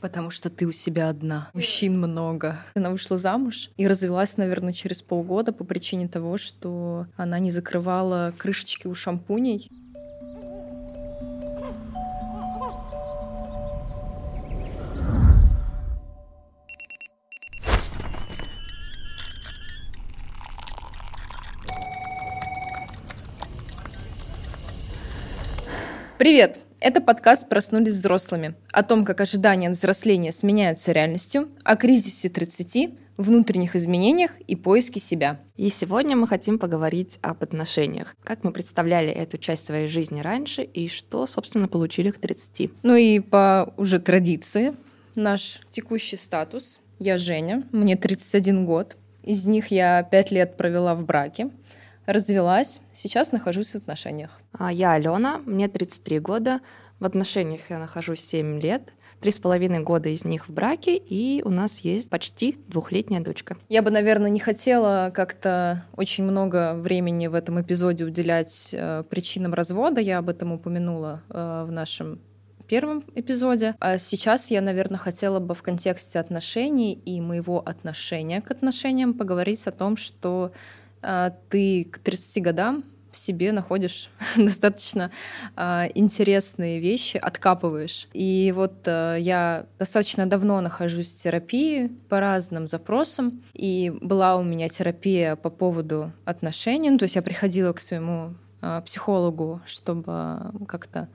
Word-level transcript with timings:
Потому 0.00 0.30
что 0.30 0.48
ты 0.48 0.66
у 0.66 0.72
себя 0.72 1.08
одна. 1.08 1.50
Мужчин 1.54 1.98
много. 1.98 2.56
Она 2.74 2.90
вышла 2.90 3.16
замуж 3.16 3.70
и 3.76 3.86
развелась, 3.86 4.36
наверное, 4.36 4.72
через 4.72 5.02
полгода 5.02 5.52
по 5.52 5.64
причине 5.64 6.08
того, 6.08 6.38
что 6.38 7.06
она 7.16 7.38
не 7.38 7.50
закрывала 7.50 8.32
крышечки 8.38 8.86
у 8.86 8.94
шампуней. 8.94 9.68
Привет! 26.18 26.67
Это 26.80 27.00
подкаст 27.00 27.48
«Проснулись 27.48 27.94
взрослыми» 27.94 28.54
о 28.70 28.84
том, 28.84 29.04
как 29.04 29.20
ожидания 29.20 29.68
взросления 29.68 30.30
сменяются 30.30 30.92
реальностью, 30.92 31.48
о 31.64 31.74
кризисе 31.74 32.28
30, 32.28 32.90
внутренних 33.16 33.74
изменениях 33.74 34.30
и 34.46 34.54
поиске 34.54 35.00
себя. 35.00 35.40
И 35.56 35.70
сегодня 35.70 36.14
мы 36.14 36.28
хотим 36.28 36.56
поговорить 36.60 37.18
об 37.20 37.42
отношениях. 37.42 38.14
Как 38.22 38.44
мы 38.44 38.52
представляли 38.52 39.08
эту 39.08 39.38
часть 39.38 39.66
своей 39.66 39.88
жизни 39.88 40.20
раньше 40.20 40.62
и 40.62 40.88
что, 40.88 41.26
собственно, 41.26 41.66
получили 41.66 42.12
к 42.12 42.18
30. 42.20 42.70
Ну 42.84 42.94
и 42.94 43.18
по 43.18 43.74
уже 43.76 43.98
традиции 43.98 44.72
наш 45.16 45.60
текущий 45.72 46.16
статус. 46.16 46.78
Я 47.00 47.18
Женя, 47.18 47.64
мне 47.72 47.96
31 47.96 48.64
год. 48.64 48.96
Из 49.24 49.46
них 49.46 49.72
я 49.72 50.04
5 50.04 50.30
лет 50.30 50.56
провела 50.56 50.94
в 50.94 51.04
браке 51.04 51.50
развелась, 52.08 52.80
сейчас 52.94 53.32
нахожусь 53.32 53.72
в 53.72 53.76
отношениях. 53.76 54.30
А 54.52 54.72
я 54.72 54.92
Алена, 54.92 55.42
мне 55.44 55.68
33 55.68 56.18
года, 56.20 56.60
в 56.98 57.04
отношениях 57.04 57.60
я 57.68 57.78
нахожусь 57.78 58.20
7 58.20 58.60
лет, 58.60 58.94
три 59.20 59.30
с 59.30 59.38
половиной 59.38 59.80
года 59.80 60.08
из 60.08 60.24
них 60.24 60.48
в 60.48 60.52
браке, 60.52 60.96
и 60.96 61.42
у 61.44 61.50
нас 61.50 61.80
есть 61.80 62.08
почти 62.08 62.58
двухлетняя 62.66 63.20
дочка. 63.20 63.58
Я 63.68 63.82
бы, 63.82 63.90
наверное, 63.90 64.30
не 64.30 64.40
хотела 64.40 65.10
как-то 65.14 65.84
очень 65.96 66.24
много 66.24 66.74
времени 66.74 67.26
в 67.26 67.34
этом 67.34 67.60
эпизоде 67.60 68.04
уделять 68.04 68.70
э, 68.72 69.04
причинам 69.08 69.54
развода. 69.54 70.00
Я 70.00 70.18
об 70.18 70.30
этом 70.30 70.52
упомянула 70.52 71.22
э, 71.28 71.64
в 71.66 71.72
нашем 71.72 72.20
первом 72.68 73.02
эпизоде. 73.14 73.74
А 73.80 73.98
сейчас 73.98 74.50
я, 74.50 74.60
наверное, 74.60 74.98
хотела 74.98 75.40
бы 75.40 75.54
в 75.54 75.62
контексте 75.62 76.20
отношений 76.20 76.92
и 76.92 77.20
моего 77.20 77.60
отношения 77.60 78.40
к 78.40 78.50
отношениям 78.50 79.14
поговорить 79.14 79.66
о 79.66 79.72
том, 79.72 79.96
что 79.96 80.52
ты 81.48 81.84
к 81.84 81.98
30 81.98 82.42
годам 82.42 82.84
в 83.12 83.18
себе 83.18 83.52
находишь 83.52 84.10
достаточно 84.36 85.10
э, 85.56 85.88
интересные 85.94 86.78
вещи, 86.80 87.16
откапываешь. 87.16 88.08
И 88.12 88.52
вот 88.54 88.86
э, 88.86 89.16
я 89.18 89.66
достаточно 89.78 90.26
давно 90.26 90.60
нахожусь 90.60 91.12
в 91.12 91.22
терапии 91.22 91.88
по 92.08 92.20
разным 92.20 92.66
запросам, 92.66 93.42
и 93.54 93.92
была 94.00 94.36
у 94.36 94.42
меня 94.42 94.68
терапия 94.68 95.36
по 95.36 95.50
поводу 95.50 96.12
отношений. 96.24 96.90
Ну, 96.90 96.98
то 96.98 97.04
есть 97.04 97.16
я 97.16 97.22
приходила 97.22 97.72
к 97.72 97.80
своему 97.80 98.34
э, 98.60 98.82
психологу, 98.84 99.60
чтобы 99.66 100.52
как-то 100.66 101.08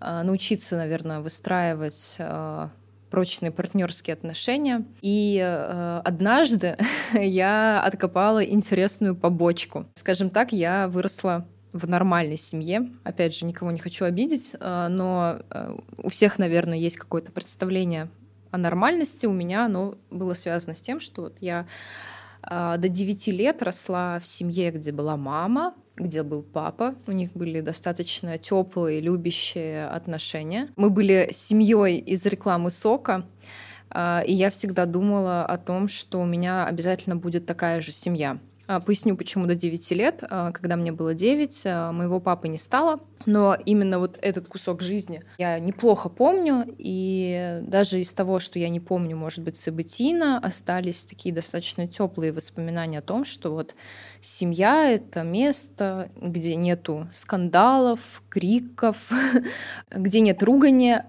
э, 0.00 0.22
научиться, 0.22 0.76
наверное, 0.76 1.20
выстраивать 1.20 2.16
э, 2.18 2.68
прочные 3.16 3.50
партнерские 3.50 4.12
отношения. 4.12 4.84
И 5.00 5.40
э, 5.42 6.02
однажды 6.04 6.76
я 7.14 7.82
откопала 7.82 8.44
интересную 8.44 9.16
побочку. 9.16 9.86
Скажем 9.94 10.28
так, 10.28 10.52
я 10.52 10.86
выросла 10.86 11.48
в 11.72 11.88
нормальной 11.88 12.36
семье. 12.36 12.90
Опять 13.04 13.34
же, 13.34 13.46
никого 13.46 13.70
не 13.70 13.78
хочу 13.78 14.04
обидеть, 14.04 14.54
э, 14.60 14.88
но 14.90 15.38
э, 15.48 15.78
у 15.96 16.10
всех, 16.10 16.38
наверное, 16.38 16.76
есть 16.76 16.98
какое-то 16.98 17.32
представление 17.32 18.10
о 18.50 18.58
нормальности. 18.58 19.24
У 19.24 19.32
меня 19.32 19.64
оно 19.64 19.94
было 20.10 20.34
связано 20.34 20.74
с 20.74 20.82
тем, 20.82 21.00
что 21.00 21.22
вот 21.22 21.38
я 21.40 21.66
э, 22.42 22.74
до 22.76 22.86
9 22.90 23.28
лет 23.28 23.62
росла 23.62 24.18
в 24.18 24.26
семье, 24.26 24.72
где 24.72 24.92
была 24.92 25.16
мама, 25.16 25.72
где 25.96 26.22
был 26.22 26.42
папа. 26.42 26.94
У 27.06 27.12
них 27.12 27.32
были 27.32 27.60
достаточно 27.60 28.38
теплые, 28.38 29.00
любящие 29.00 29.86
отношения. 29.86 30.68
Мы 30.76 30.90
были 30.90 31.30
семьей 31.32 31.98
из 31.98 32.24
рекламы 32.26 32.70
сока. 32.70 33.26
А, 33.90 34.22
и 34.26 34.32
я 34.32 34.50
всегда 34.50 34.86
думала 34.86 35.44
о 35.44 35.56
том, 35.58 35.88
что 35.88 36.20
у 36.20 36.26
меня 36.26 36.66
обязательно 36.66 37.16
будет 37.16 37.46
такая 37.46 37.80
же 37.80 37.92
семья. 37.92 38.38
А, 38.66 38.80
поясню, 38.80 39.16
почему 39.16 39.46
до 39.46 39.54
9 39.54 39.90
лет. 39.92 40.22
А, 40.28 40.52
когда 40.52 40.76
мне 40.76 40.92
было 40.92 41.14
9, 41.14 41.64
моего 41.92 42.20
папы 42.20 42.48
не 42.48 42.58
стало. 42.58 43.00
Но 43.24 43.54
именно 43.54 43.98
вот 43.98 44.18
этот 44.22 44.48
кусок 44.48 44.82
жизни 44.82 45.22
я 45.38 45.58
неплохо 45.58 46.08
помню. 46.08 46.64
И 46.78 47.60
даже 47.62 48.00
из 48.00 48.12
того, 48.14 48.38
что 48.38 48.58
я 48.58 48.68
не 48.68 48.80
помню, 48.80 49.16
может 49.16 49.42
быть, 49.42 49.56
событийно, 49.56 50.38
остались 50.38 51.04
такие 51.04 51.34
достаточно 51.34 51.86
теплые 51.86 52.32
воспоминания 52.32 52.98
о 52.98 53.02
том, 53.02 53.24
что 53.24 53.52
вот 53.52 53.74
семья— 54.20 54.90
это 54.90 55.22
место, 55.22 56.10
где 56.20 56.56
нету 56.56 57.08
скандалов, 57.12 58.22
криков, 58.28 59.10
где 59.90 60.20
нет 60.20 60.42
ругания. 60.42 61.06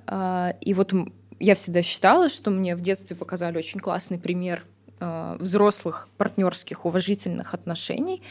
И 0.61 0.73
вот 0.73 0.93
я 1.39 1.55
всегда 1.55 1.81
считала, 1.81 2.29
что 2.29 2.51
мне 2.51 2.75
в 2.75 2.81
детстве 2.81 3.15
показали 3.15 3.57
очень 3.57 3.79
классный 3.79 4.17
пример 4.19 4.65
э, 4.99 5.37
взрослых 5.39 6.09
партнерских 6.17 6.85
уважительных 6.85 7.53
отношений. 7.53 8.21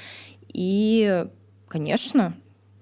И, 0.52 1.26
конечно, 1.68 2.34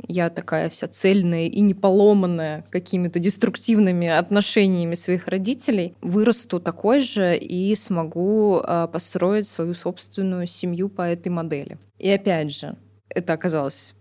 я 0.07 0.31
такая 0.31 0.69
вся 0.69 0.89
цельная 0.89 1.47
и 1.47 1.61
не 1.61 1.75
поломанная 1.75 2.65
какими-то 2.71 3.19
деструктивными 3.19 4.09
отношениями 4.09 4.95
своих 4.95 5.29
родителей, 5.29 5.95
вырасту 6.03 6.61
такой 6.61 7.01
же 7.01 7.37
и 7.37 7.75
смогу 7.75 8.61
э, 8.61 8.89
построить 8.93 9.49
свою 9.49 9.75
собственную 9.75 10.47
семью 10.47 10.89
по 10.89 11.03
этой 11.03 11.29
модели. 11.29 11.79
И 11.99 12.11
опять 12.11 12.53
же, 12.53 12.77
это 13.09 13.33
оказалось 13.33 13.95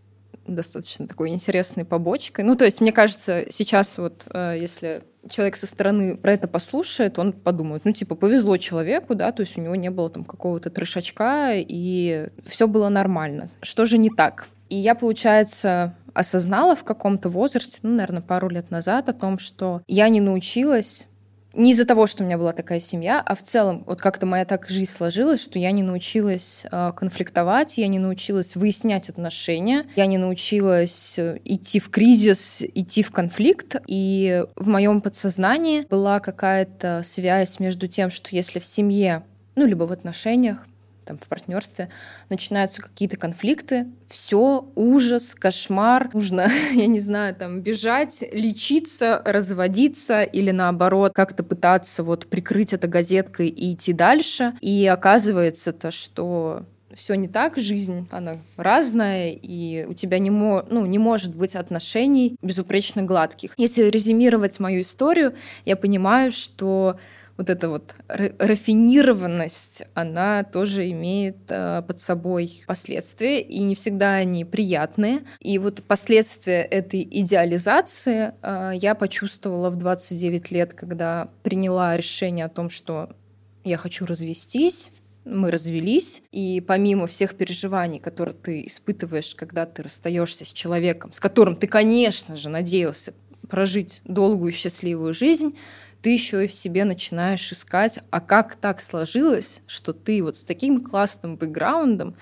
достаточно 0.47 1.07
такой 1.07 1.29
интересной 1.29 1.85
побочкой. 1.85 2.43
Ну, 2.43 2.55
то 2.55 2.65
есть, 2.65 2.81
мне 2.81 2.91
кажется, 2.91 3.45
сейчас 3.49 3.97
вот, 3.97 4.25
э, 4.33 4.57
если 4.59 5.03
человек 5.29 5.55
со 5.55 5.65
стороны 5.65 6.17
про 6.17 6.33
это 6.33 6.47
послушает, 6.47 7.19
он 7.19 7.33
подумает, 7.33 7.85
ну, 7.85 7.91
типа, 7.91 8.15
повезло 8.15 8.57
человеку, 8.57 9.15
да, 9.15 9.31
то 9.31 9.41
есть 9.41 9.57
у 9.57 9.61
него 9.61 9.75
не 9.75 9.89
было 9.89 10.09
там 10.09 10.23
какого-то 10.23 10.69
трешачка, 10.69 11.53
и 11.53 12.29
все 12.41 12.67
было 12.67 12.89
нормально. 12.89 13.49
Что 13.61 13.85
же 13.85 13.97
не 13.97 14.09
так? 14.09 14.47
И 14.69 14.75
я, 14.75 14.95
получается, 14.95 15.95
осознала 16.13 16.75
в 16.75 16.83
каком-то 16.83 17.29
возрасте, 17.29 17.79
ну, 17.83 17.95
наверное, 17.95 18.21
пару 18.21 18.49
лет 18.49 18.71
назад, 18.71 19.09
о 19.09 19.13
том, 19.13 19.39
что 19.39 19.81
я 19.87 20.09
не 20.09 20.21
научилась 20.21 21.07
не 21.53 21.71
из-за 21.71 21.85
того, 21.85 22.07
что 22.07 22.23
у 22.23 22.25
меня 22.25 22.37
была 22.37 22.51
такая 22.53 22.79
семья, 22.79 23.21
а 23.21 23.35
в 23.35 23.43
целом 23.43 23.83
вот 23.85 24.01
как-то 24.01 24.25
моя 24.25 24.45
так 24.45 24.67
жизнь 24.69 24.91
сложилась, 24.91 25.41
что 25.41 25.59
я 25.59 25.71
не 25.71 25.83
научилась 25.83 26.65
э, 26.71 26.91
конфликтовать, 26.95 27.77
я 27.77 27.87
не 27.87 27.99
научилась 27.99 28.55
выяснять 28.55 29.09
отношения, 29.09 29.85
я 29.95 30.05
не 30.07 30.17
научилась 30.17 31.17
э, 31.19 31.39
идти 31.45 31.79
в 31.79 31.89
кризис, 31.89 32.61
идти 32.61 33.03
в 33.03 33.11
конфликт. 33.11 33.75
И 33.87 34.43
в 34.55 34.67
моем 34.67 35.01
подсознании 35.01 35.85
была 35.89 36.19
какая-то 36.19 37.01
связь 37.03 37.59
между 37.59 37.87
тем, 37.87 38.09
что 38.09 38.29
если 38.31 38.59
в 38.59 38.65
семье, 38.65 39.23
ну, 39.55 39.65
либо 39.65 39.83
в 39.83 39.91
отношениях 39.91 40.65
там, 41.05 41.17
в 41.17 41.27
партнерстве, 41.27 41.89
начинаются 42.29 42.81
какие-то 42.81 43.17
конфликты, 43.17 43.87
все, 44.07 44.69
ужас, 44.75 45.35
кошмар, 45.35 46.09
нужно, 46.13 46.47
я 46.73 46.87
не 46.87 46.99
знаю, 46.99 47.35
там, 47.35 47.61
бежать, 47.61 48.23
лечиться, 48.31 49.21
разводиться 49.25 50.23
или 50.23 50.51
наоборот 50.51 51.13
как-то 51.13 51.43
пытаться 51.43 52.03
вот 52.03 52.27
прикрыть 52.27 52.73
это 52.73 52.87
газеткой 52.87 53.47
и 53.47 53.73
идти 53.73 53.93
дальше. 53.93 54.53
И 54.61 54.85
оказывается-то, 54.87 55.91
что 55.91 56.65
все 56.93 57.15
не 57.15 57.27
так, 57.27 57.57
жизнь, 57.57 58.07
она 58.11 58.37
разная, 58.55 59.31
и 59.31 59.85
у 59.85 59.93
тебя 59.93 60.19
не, 60.19 60.29
мо 60.29 60.65
ну, 60.69 60.85
не 60.85 60.99
может 60.99 61.35
быть 61.35 61.55
отношений 61.55 62.35
безупречно 62.41 63.03
гладких. 63.03 63.53
Если 63.57 63.83
резюмировать 63.89 64.59
мою 64.59 64.81
историю, 64.81 65.33
я 65.65 65.75
понимаю, 65.75 66.31
что 66.31 66.97
вот 67.37 67.49
эта 67.49 67.69
вот 67.69 67.95
рафинированность, 68.07 69.83
она 69.95 70.43
тоже 70.43 70.89
имеет 70.91 71.37
э, 71.49 71.81
под 71.85 71.99
собой 71.99 72.63
последствия, 72.67 73.41
и 73.41 73.59
не 73.59 73.73
всегда 73.73 74.13
они 74.13 74.45
приятные. 74.45 75.23
И 75.39 75.57
вот 75.57 75.81
последствия 75.83 76.61
этой 76.61 77.01
идеализации 77.01 78.33
э, 78.41 78.73
я 78.75 78.93
почувствовала 78.93 79.71
в 79.71 79.77
29 79.77 80.51
лет, 80.51 80.73
когда 80.73 81.29
приняла 81.41 81.97
решение 81.97 82.45
о 82.45 82.49
том, 82.49 82.69
что 82.69 83.09
я 83.63 83.77
хочу 83.77 84.05
развестись, 84.05 84.91
мы 85.25 85.51
развелись, 85.51 86.21
и 86.31 86.61
помимо 86.61 87.07
всех 87.07 87.35
переживаний, 87.35 87.99
которые 87.99 88.35
ты 88.35 88.65
испытываешь, 88.67 89.35
когда 89.35 89.65
ты 89.65 89.83
расстаешься 89.83 90.45
с 90.45 90.51
человеком, 90.51 91.13
с 91.13 91.19
которым 91.19 91.55
ты, 91.55 91.65
конечно 91.65 92.35
же, 92.35 92.49
надеялся 92.49 93.13
прожить 93.49 94.01
долгую 94.05 94.51
счастливую 94.51 95.13
жизнь, 95.13 95.55
ты 96.03 96.09
еще 96.11 96.43
и 96.43 96.47
в 96.47 96.53
себе 96.53 96.83
начинаешь 96.83 97.51
искать, 97.51 97.99
а 98.11 98.19
как 98.19 98.55
так 98.55 98.81
сложилось, 98.81 99.61
что 99.67 99.93
ты 99.93 100.21
вот 100.21 100.35
с 100.35 100.43
таким 100.43 100.83
классным 100.83 101.37
бэкграундом 101.37 102.15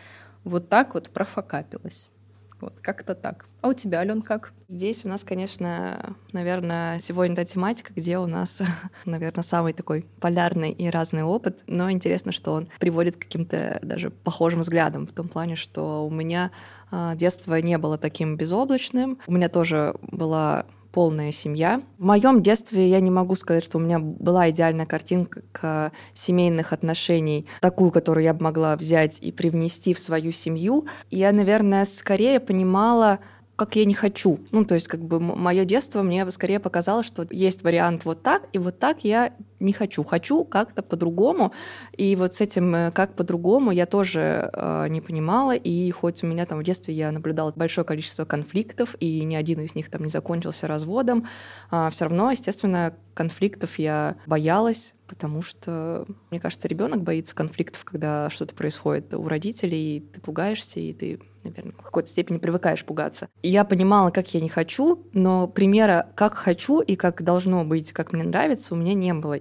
вот 0.43 0.69
так 0.69 0.93
вот 0.93 1.09
профокапилась. 1.09 2.11
Вот 2.59 2.75
как-то 2.79 3.15
так. 3.15 3.47
А 3.61 3.69
у 3.69 3.73
тебя, 3.73 3.99
Ален, 3.99 4.21
как? 4.21 4.53
Здесь 4.67 5.03
у 5.03 5.09
нас, 5.09 5.23
конечно, 5.23 6.15
наверное, 6.31 6.99
сегодня 6.99 7.35
та 7.35 7.43
тематика, 7.43 7.91
где 7.95 8.19
у 8.19 8.27
нас, 8.27 8.61
наверное, 9.05 9.43
самый 9.43 9.73
такой 9.73 10.05
полярный 10.19 10.71
и 10.71 10.87
разный 10.91 11.23
опыт, 11.23 11.63
но 11.65 11.89
интересно, 11.89 12.31
что 12.31 12.53
он 12.53 12.69
приводит 12.79 13.15
к 13.15 13.21
каким-то 13.23 13.79
даже 13.81 14.11
похожим 14.11 14.61
взглядам, 14.61 15.07
в 15.07 15.11
том 15.11 15.27
плане, 15.27 15.55
что 15.55 16.05
у 16.05 16.11
меня 16.11 16.51
а, 16.91 17.15
детство 17.15 17.55
не 17.55 17.79
было 17.79 17.97
таким 17.97 18.37
безоблачным, 18.37 19.17
у 19.25 19.31
меня 19.31 19.49
тоже 19.49 19.95
была 20.03 20.67
полная 20.91 21.31
семья. 21.31 21.81
В 21.97 22.05
моем 22.05 22.41
детстве 22.41 22.89
я 22.89 22.99
не 22.99 23.11
могу 23.11 23.35
сказать, 23.35 23.65
что 23.65 23.77
у 23.77 23.81
меня 23.81 23.99
была 23.99 24.49
идеальная 24.49 24.85
картинка 24.85 25.91
семейных 26.13 26.73
отношений, 26.73 27.45
такую, 27.61 27.91
которую 27.91 28.23
я 28.23 28.33
бы 28.33 28.43
могла 28.43 28.75
взять 28.75 29.19
и 29.21 29.31
привнести 29.31 29.93
в 29.93 29.99
свою 29.99 30.31
семью. 30.31 30.85
Я, 31.09 31.31
наверное, 31.31 31.85
скорее 31.85 32.39
понимала, 32.39 33.19
как 33.55 33.75
я 33.75 33.85
не 33.85 33.93
хочу. 33.93 34.39
Ну, 34.51 34.65
то 34.65 34.75
есть, 34.75 34.87
как 34.87 35.01
бы 35.01 35.19
мое 35.19 35.65
детство 35.65 36.01
мне 36.01 36.29
скорее 36.31 36.59
показало, 36.59 37.03
что 37.03 37.27
есть 37.29 37.63
вариант 37.63 38.05
вот 38.05 38.23
так, 38.23 38.47
и 38.53 38.57
вот 38.57 38.79
так 38.79 39.03
я 39.03 39.33
не 39.61 39.73
хочу. 39.73 40.03
Хочу 40.03 40.43
как-то 40.43 40.81
по-другому. 40.81 41.51
И 41.95 42.15
вот 42.15 42.33
с 42.33 42.41
этим 42.41 42.73
э, 42.75 42.91
как 42.91 43.15
по-другому 43.15 43.71
я 43.71 43.85
тоже 43.85 44.49
э, 44.53 44.87
не 44.89 45.01
понимала. 45.01 45.55
И 45.55 45.91
хоть 45.91 46.23
у 46.23 46.27
меня 46.27 46.45
там 46.45 46.59
в 46.59 46.63
детстве 46.63 46.93
я 46.93 47.11
наблюдала 47.11 47.53
большое 47.55 47.85
количество 47.85 48.25
конфликтов, 48.25 48.95
и 48.99 49.23
ни 49.23 49.35
один 49.35 49.59
из 49.61 49.75
них 49.75 49.89
там 49.89 50.03
не 50.03 50.09
закончился 50.09 50.67
разводом, 50.67 51.27
э, 51.71 51.89
все 51.91 52.05
равно, 52.05 52.31
естественно, 52.31 52.93
конфликтов 53.13 53.77
я 53.77 54.15
боялась, 54.25 54.95
потому 55.07 55.41
что, 55.41 56.05
мне 56.29 56.39
кажется, 56.39 56.67
ребенок 56.67 57.01
боится 57.01 57.35
конфликтов, 57.35 57.83
когда 57.83 58.29
что-то 58.29 58.55
происходит 58.55 59.13
у 59.13 59.27
родителей, 59.27 59.97
и 59.97 59.99
ты 59.99 60.21
пугаешься, 60.21 60.79
и 60.79 60.93
ты 60.93 61.19
наверное, 61.43 61.73
в 61.73 61.81
какой-то 61.81 62.09
степени 62.09 62.37
привыкаешь 62.37 62.85
пугаться. 62.85 63.27
Я 63.43 63.63
понимала, 63.63 64.11
как 64.11 64.33
я 64.33 64.41
не 64.41 64.49
хочу, 64.49 65.03
но 65.13 65.47
примера, 65.47 66.09
как 66.15 66.35
хочу 66.35 66.81
и 66.81 66.95
как 66.95 67.23
должно 67.23 67.63
быть, 67.63 67.91
как 67.91 68.13
мне 68.13 68.23
нравится, 68.23 68.73
у 68.73 68.77
меня 68.77 68.93
не 68.93 69.13
было. 69.13 69.33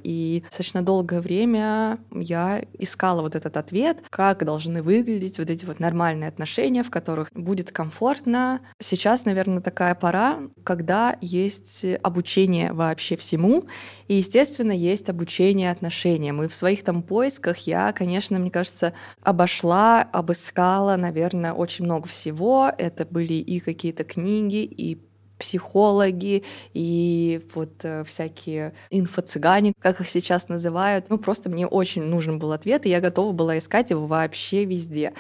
Достаточно 0.45 0.83
долгое 0.83 1.21
время 1.21 1.99
я 2.13 2.63
искала 2.79 3.23
вот 3.23 3.35
этот 3.35 3.57
ответ, 3.57 3.99
как 4.11 4.45
должны 4.45 4.83
выглядеть 4.83 5.39
вот 5.39 5.51
эти 5.51 5.65
вот 5.65 5.81
нормальные 5.81 6.29
отношения, 6.29 6.83
в 6.83 6.91
которых 6.91 7.31
будет 7.35 7.73
комфортно. 7.73 8.61
Сейчас, 8.79 9.25
наверное, 9.25 9.61
такая 9.61 9.95
пора, 9.95 10.41
когда 10.65 11.17
есть 11.21 11.85
обучение 12.03 12.73
вообще 12.73 13.17
всему, 13.17 13.67
и, 14.09 14.15
естественно, 14.15 14.73
есть 14.73 15.09
обучение 15.09 15.71
отношениям. 15.71 16.43
И 16.43 16.49
в 16.49 16.55
своих 16.55 16.83
там 16.83 17.03
поисках 17.03 17.59
я, 17.61 17.93
конечно, 17.93 18.39
мне 18.39 18.51
кажется, 18.51 18.93
обошла, 19.23 20.03
обыскала, 20.03 20.97
наверное, 20.97 21.53
очень 21.53 21.85
много 21.85 22.09
всего. 22.09 22.71
Это 22.77 23.07
были 23.07 23.35
и 23.35 23.61
какие-то 23.61 24.05
книги, 24.05 24.65
и 24.65 25.01
психологи 25.41 26.45
и 26.73 27.41
вот 27.55 27.73
э, 27.83 28.05
всякие 28.05 28.75
инфо-цыгане, 28.91 29.73
как 29.81 30.01
их 30.01 30.09
сейчас 30.09 30.49
называют. 30.49 31.07
Ну, 31.09 31.19
просто 31.19 31.51
мне 31.51 31.67
очень 31.67 32.03
нужен 32.03 32.39
был 32.39 32.53
ответ, 32.53 32.87
и 32.87 32.91
я 32.91 33.01
готова 33.01 33.33
была 33.33 33.59
искать 33.59 33.91
его 33.91 34.07
вообще 34.07 34.65
везде. 34.65 35.13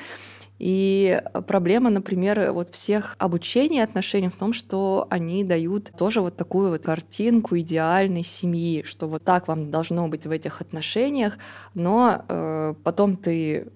И 0.61 1.22
проблема, 1.46 1.88
например, 1.88 2.52
вот 2.52 2.75
всех 2.75 3.17
обучений 3.19 3.82
отношений 3.82 4.28
в 4.28 4.37
том, 4.37 4.52
что 4.52 5.06
они 5.08 5.43
дают 5.43 5.90
тоже 5.96 6.20
вот 6.20 6.37
такую 6.37 6.69
вот 6.69 6.82
картинку 6.82 7.58
идеальной 7.58 8.23
семьи, 8.23 8.82
что 8.84 9.08
вот 9.08 9.25
так 9.25 9.49
вам 9.49 9.70
должно 9.70 10.06
быть 10.08 10.26
в 10.26 10.31
этих 10.31 10.61
отношениях, 10.61 11.38
но 11.75 12.26
э, 12.28 12.75
потом 12.84 13.16
ты 13.16 13.69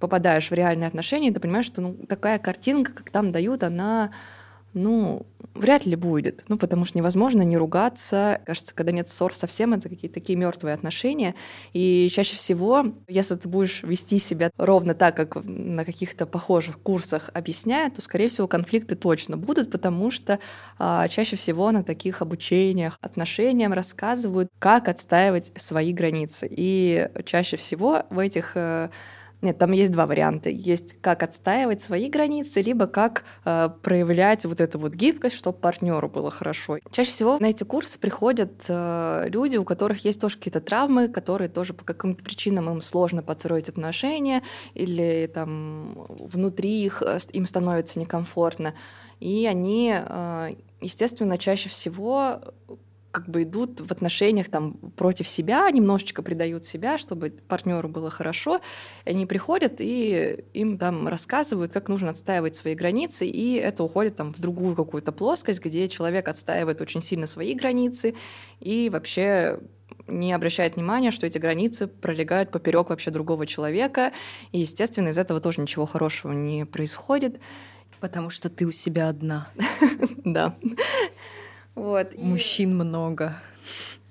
попадаешь 0.00 0.50
в 0.50 0.54
реальные 0.54 0.88
отношения, 0.88 1.28
и 1.28 1.32
ты 1.32 1.38
понимаешь, 1.38 1.66
что 1.66 1.80
ну, 1.80 1.94
такая 2.08 2.40
картинка, 2.40 2.92
как 2.92 3.10
там 3.10 3.30
дают, 3.30 3.62
она 3.62 4.10
ну, 4.76 5.24
вряд 5.54 5.86
ли 5.86 5.96
будет. 5.96 6.44
Ну, 6.48 6.58
потому 6.58 6.84
что 6.84 6.98
невозможно 6.98 7.40
не 7.40 7.56
ругаться. 7.56 8.42
Кажется, 8.44 8.74
когда 8.74 8.92
нет 8.92 9.08
ссор 9.08 9.34
совсем, 9.34 9.72
это 9.72 9.88
какие-то 9.88 10.20
такие 10.20 10.38
мертвые 10.38 10.74
отношения. 10.74 11.34
И 11.72 12.10
чаще 12.12 12.36
всего, 12.36 12.84
если 13.08 13.36
ты 13.36 13.48
будешь 13.48 13.82
вести 13.82 14.18
себя 14.18 14.50
ровно 14.58 14.94
так, 14.94 15.16
как 15.16 15.36
на 15.44 15.86
каких-то 15.86 16.26
похожих 16.26 16.78
курсах 16.78 17.30
объясняют, 17.32 17.94
то, 17.94 18.02
скорее 18.02 18.28
всего, 18.28 18.46
конфликты 18.46 18.96
точно 18.96 19.38
будут, 19.38 19.70
потому 19.70 20.10
что 20.10 20.38
а, 20.78 21.08
чаще 21.08 21.36
всего 21.36 21.70
на 21.70 21.82
таких 21.82 22.20
обучениях 22.20 22.98
отношениям 23.00 23.72
рассказывают, 23.72 24.50
как 24.58 24.88
отстаивать 24.88 25.52
свои 25.56 25.94
границы. 25.94 26.46
И 26.50 27.08
чаще 27.24 27.56
всего 27.56 28.02
в 28.10 28.18
этих 28.18 28.52
э, 28.56 28.90
нет, 29.46 29.58
там 29.58 29.70
есть 29.70 29.92
два 29.92 30.06
варианта. 30.06 30.50
Есть 30.50 31.00
как 31.00 31.22
отстаивать 31.22 31.80
свои 31.80 32.08
границы, 32.08 32.60
либо 32.60 32.88
как 32.88 33.22
э, 33.44 33.68
проявлять 33.82 34.44
вот 34.44 34.60
эту 34.60 34.78
вот 34.80 34.94
гибкость, 34.94 35.36
чтобы 35.36 35.58
партнеру 35.58 36.08
было 36.08 36.32
хорошо. 36.32 36.78
Чаще 36.90 37.10
всего 37.10 37.38
на 37.38 37.46
эти 37.46 37.62
курсы 37.62 37.98
приходят 37.98 38.64
э, 38.68 39.26
люди, 39.28 39.56
у 39.56 39.64
которых 39.64 40.04
есть 40.04 40.20
тоже 40.20 40.36
какие-то 40.36 40.60
травмы, 40.60 41.08
которые 41.08 41.48
тоже 41.48 41.74
по 41.74 41.84
каким-то 41.84 42.24
причинам 42.24 42.68
им 42.68 42.82
сложно 42.82 43.22
подстроить 43.22 43.68
отношения, 43.68 44.42
или 44.74 45.30
там 45.32 46.06
внутри 46.08 46.84
их 46.84 47.02
э, 47.06 47.18
им 47.32 47.46
становится 47.46 48.00
некомфортно. 48.00 48.74
И 49.20 49.46
они, 49.46 49.94
э, 49.96 50.54
естественно, 50.80 51.38
чаще 51.38 51.68
всего 51.68 52.40
как 53.16 53.30
бы 53.30 53.44
идут 53.44 53.80
в 53.80 53.90
отношениях 53.90 54.50
там 54.50 54.74
против 54.94 55.26
себя, 55.26 55.70
немножечко 55.70 56.22
предают 56.22 56.66
себя, 56.66 56.98
чтобы 56.98 57.30
партнеру 57.30 57.88
было 57.88 58.10
хорошо. 58.10 58.60
Они 59.06 59.24
приходят 59.24 59.76
и 59.78 60.44
им 60.52 60.76
там 60.76 61.08
рассказывают, 61.08 61.72
как 61.72 61.88
нужно 61.88 62.10
отстаивать 62.10 62.56
свои 62.56 62.74
границы, 62.74 63.26
и 63.26 63.54
это 63.54 63.82
уходит 63.84 64.16
там 64.16 64.34
в 64.34 64.38
другую 64.38 64.76
какую-то 64.76 65.12
плоскость, 65.12 65.64
где 65.64 65.88
человек 65.88 66.28
отстаивает 66.28 66.82
очень 66.82 67.00
сильно 67.00 67.26
свои 67.26 67.54
границы 67.54 68.14
и 68.60 68.90
вообще 68.90 69.60
не 70.06 70.34
обращает 70.34 70.76
внимания, 70.76 71.10
что 71.10 71.26
эти 71.26 71.38
границы 71.38 71.86
пролегают 71.86 72.50
поперек 72.50 72.90
вообще 72.90 73.10
другого 73.10 73.46
человека. 73.46 74.12
И, 74.52 74.58
естественно, 74.58 75.08
из 75.08 75.16
этого 75.16 75.40
тоже 75.40 75.62
ничего 75.62 75.86
хорошего 75.86 76.32
не 76.32 76.66
происходит. 76.66 77.40
Потому 77.98 78.28
что 78.28 78.50
ты 78.50 78.66
у 78.66 78.72
себя 78.72 79.08
одна. 79.08 79.48
Да. 80.24 80.56
Вот. 81.76 82.16
Мужчин 82.16 82.70
и... 82.70 82.74
много. 82.74 83.36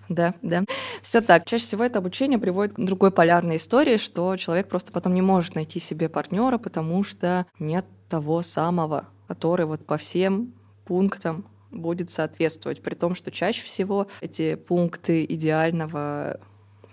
Да, 0.07 0.35
да. 0.41 0.63
Все 1.01 1.19
так. 1.19 1.45
Чаще 1.45 1.65
всего 1.65 1.83
это 1.83 1.99
обучение 1.99 2.39
приводит 2.39 2.75
к 2.75 2.79
другой 2.79 3.11
полярной 3.11 3.57
истории, 3.57 3.97
что 3.97 4.37
человек 4.37 4.69
просто 4.69 4.91
потом 4.91 5.13
не 5.13 5.21
может 5.21 5.55
найти 5.55 5.79
себе 5.79 6.07
партнера, 6.07 6.57
потому 6.57 7.03
что 7.03 7.45
нет 7.59 7.85
того 8.07 8.41
самого, 8.43 9.07
который 9.27 9.65
вот 9.65 9.85
по 9.85 9.97
всем 9.97 10.53
пунктам 10.85 11.45
будет 11.71 12.09
соответствовать. 12.09 12.81
При 12.81 12.95
том, 12.95 13.15
что 13.15 13.31
чаще 13.31 13.63
всего 13.65 14.07
эти 14.21 14.55
пункты 14.55 15.25
идеального 15.25 16.39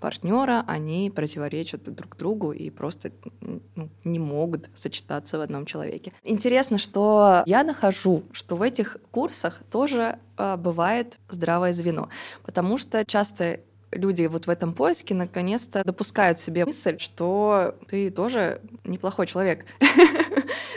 партнера, 0.03 0.65
они 0.67 1.11
противоречат 1.11 1.85
друг 1.85 2.17
другу 2.17 2.51
и 2.51 2.71
просто 2.71 3.13
ну, 3.41 3.89
не 4.03 4.19
могут 4.19 4.69
сочетаться 4.75 5.39
в 5.39 5.41
одном 5.41 5.65
человеке. 5.65 6.13
Интересно, 6.25 6.79
что 6.79 7.45
я 7.47 7.63
нахожу, 7.63 8.25
что 8.33 8.57
в 8.57 8.63
этих 8.63 8.97
курсах 9.13 9.63
тоже 9.71 10.19
э, 10.37 10.57
бывает 10.57 11.21
здравое 11.29 11.73
звено, 11.73 12.09
потому 12.43 12.79
что 12.79 13.05
часто 13.05 13.61
люди 13.93 14.27
вот 14.27 14.47
в 14.47 14.51
этом 14.51 14.75
поиске 14.75 15.15
наконец-то 15.15 15.85
допускают 15.85 16.39
себе 16.39 16.65
мысль, 16.65 16.99
что 16.99 17.77
ты 17.87 18.11
тоже 18.11 18.61
неплохой 18.85 19.29
человек, 19.29 19.67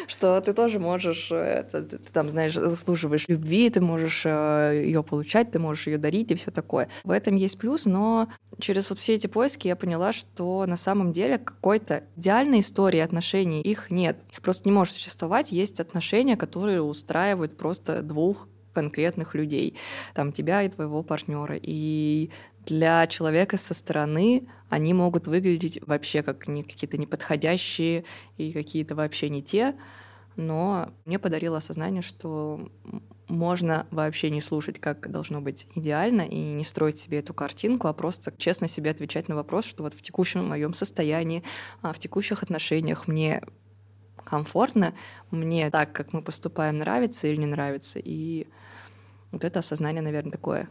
что 0.08 0.40
ты 0.42 0.54
тоже 0.54 0.80
можешь, 0.80 1.30
э, 1.32 1.68
ты, 1.72 1.98
там, 1.98 2.30
знаешь, 2.30 2.54
заслуживаешь 2.54 3.28
любви, 3.28 3.70
ты 3.70 3.82
можешь 3.82 4.24
э, 4.26 4.84
ее 4.86 5.04
получать, 5.04 5.52
ты 5.52 5.60
можешь 5.60 5.88
ее 5.88 5.98
дарить 5.98 6.32
и 6.32 6.36
все 6.36 6.52
такое. 6.52 6.90
В 7.04 7.12
этом 7.12 7.36
есть 7.36 7.58
плюс, 7.58 7.86
но 7.86 8.30
через 8.60 8.90
вот 8.90 9.00
все 9.00 9.16
эти 9.16 9.28
поиски 9.28 9.68
я 9.68 9.76
поняла, 9.76 10.14
что 10.14 10.66
на 10.66 10.78
самом 10.78 11.12
деле 11.12 11.38
какой-то 11.38 12.04
идеальной 12.16 12.62
истории 12.62 13.00
отношений 13.00 13.62
их 13.62 13.90
нет. 13.90 14.18
Их 14.32 14.42
просто 14.42 14.68
не 14.68 14.74
может 14.74 14.94
существовать. 14.94 15.52
Есть 15.52 15.80
отношения, 15.80 16.38
которые 16.38 16.82
устраивают 16.82 17.58
просто 17.58 18.02
двух 18.02 18.48
конкретных 18.76 19.34
людей, 19.34 19.76
там 20.14 20.32
тебя 20.32 20.62
и 20.62 20.70
твоего 20.70 21.02
партнера. 21.02 21.58
И 21.60 22.30
для 22.66 23.06
человека 23.08 23.58
со 23.58 23.74
стороны 23.74 24.48
они 24.70 24.94
могут 24.94 25.28
выглядеть 25.28 25.80
вообще 25.86 26.24
как 26.24 26.48
не, 26.48 26.64
какие-то 26.64 26.98
неподходящие 26.98 28.06
и 28.38 28.52
какие-то 28.52 28.96
вообще 28.96 29.30
не 29.30 29.44
те, 29.44 29.76
но 30.36 30.90
мне 31.06 31.20
подарило 31.20 31.58
осознание, 31.58 32.02
что 32.02 32.70
можно 33.28 33.88
вообще 33.92 34.30
не 34.30 34.42
слушать, 34.42 34.80
как 34.80 35.10
должно 35.10 35.42
быть 35.42 35.68
идеально, 35.76 36.22
и 36.22 36.38
не 36.54 36.64
строить 36.64 37.00
себе 37.00 37.20
эту 37.20 37.34
картинку, 37.34 37.88
а 37.88 37.94
просто 37.94 38.34
честно 38.38 38.68
себе 38.68 38.92
отвечать 38.92 39.30
на 39.30 39.36
вопрос, 39.36 39.66
что 39.66 39.84
вот 39.84 39.94
в 39.94 40.02
текущем 40.02 40.48
моем 40.48 40.74
состоянии, 40.74 41.44
а 41.82 41.94
в 41.94 42.00
текущих 42.00 42.44
отношениях 42.44 43.08
мне 43.08 43.42
комфортно, 44.24 44.94
мне 45.32 45.70
так, 45.70 45.94
как 45.94 46.14
мы 46.14 46.22
поступаем, 46.22 46.78
нравится 46.78 47.28
или 47.28 47.38
не 47.38 47.46
нравится. 47.46 48.00
И 48.04 48.48
вот 49.32 49.44
это 49.44 49.60
осознание, 49.60 50.02
наверное, 50.02 50.32
такое 50.32 50.70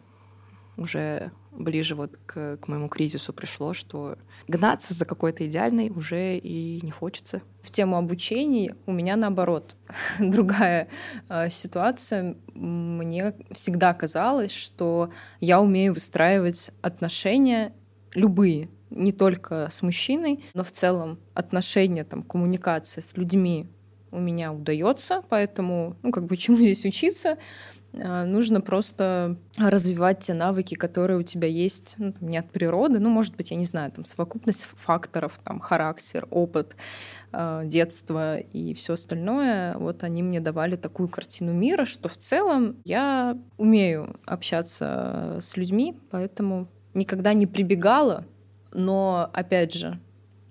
уже 0.77 1.31
ближе 1.53 1.95
вот 1.95 2.19
к, 2.27 2.59
к 2.59 2.69
моему 2.69 2.89
кризису 2.89 3.33
пришло, 3.33 3.75
что 3.75 4.19
гнаться 4.49 4.93
за 4.93 5.05
какой-то 5.05 5.47
идеальной 5.47 5.91
уже 5.91 6.37
и 6.37 6.81
не 6.83 6.91
хочется. 6.91 7.43
В 7.63 7.71
тему 7.71 7.97
обучения 7.97 8.75
у 8.87 8.93
меня 8.93 9.17
наоборот 9.17 9.77
другая 10.19 10.89
э, 11.29 11.51
ситуация. 11.51 12.37
Мне 12.55 13.35
всегда 13.53 13.95
казалось, 13.95 14.53
что 14.53 15.11
я 15.41 15.61
умею 15.61 15.95
выстраивать 15.95 16.73
отношения 16.83 17.73
любые, 18.15 18.69
не 18.91 19.13
только 19.13 19.69
с 19.71 19.83
мужчиной, 19.83 20.45
но 20.55 20.65
в 20.65 20.71
целом 20.71 21.19
отношения, 21.35 22.05
там, 22.05 22.23
коммуникация 22.23 23.03
с 23.03 23.17
людьми 23.17 23.69
у 24.11 24.21
меня 24.21 24.53
удается, 24.53 25.23
поэтому, 25.29 25.97
ну, 26.03 26.13
как 26.13 26.27
бы 26.27 26.37
чему 26.37 26.57
здесь 26.59 26.85
учиться, 26.85 27.39
нужно 27.97 28.61
просто 28.61 29.37
развивать 29.57 30.21
те 30.21 30.35
навыки, 30.35 30.75
которые 30.75 31.19
у 31.19 31.23
тебя 31.23 31.49
есть 31.49 31.95
ну, 31.99 32.15
не 32.21 32.39
от 32.39 32.51
природы, 32.51 32.99
ну, 32.99 33.09
может 33.11 33.37
быть, 33.37 33.51
я 33.51 33.57
не 33.57 33.65
знаю, 33.65 33.93
там 33.93 34.05
совокупность 34.05 34.65
факторов, 34.77 35.39
там 35.45 35.61
характер, 35.61 36.27
опыт, 36.31 36.77
а, 37.33 37.65
детство 37.65 38.39
и 38.39 38.75
все 38.75 38.95
остальное, 38.95 39.77
вот 39.79 40.03
они 40.05 40.23
мне 40.23 40.41
давали 40.41 40.77
такую 40.77 41.09
картину 41.09 41.53
мира, 41.53 41.85
что 41.85 42.09
в 42.09 42.17
целом 42.17 42.77
я 42.85 43.39
умею 43.57 44.17
общаться 44.25 45.39
с 45.41 45.57
людьми, 45.57 45.99
поэтому 46.11 46.69
никогда 46.95 47.33
не 47.33 47.47
прибегала, 47.47 48.25
но 48.73 49.31
опять 49.33 49.75
же 49.75 49.99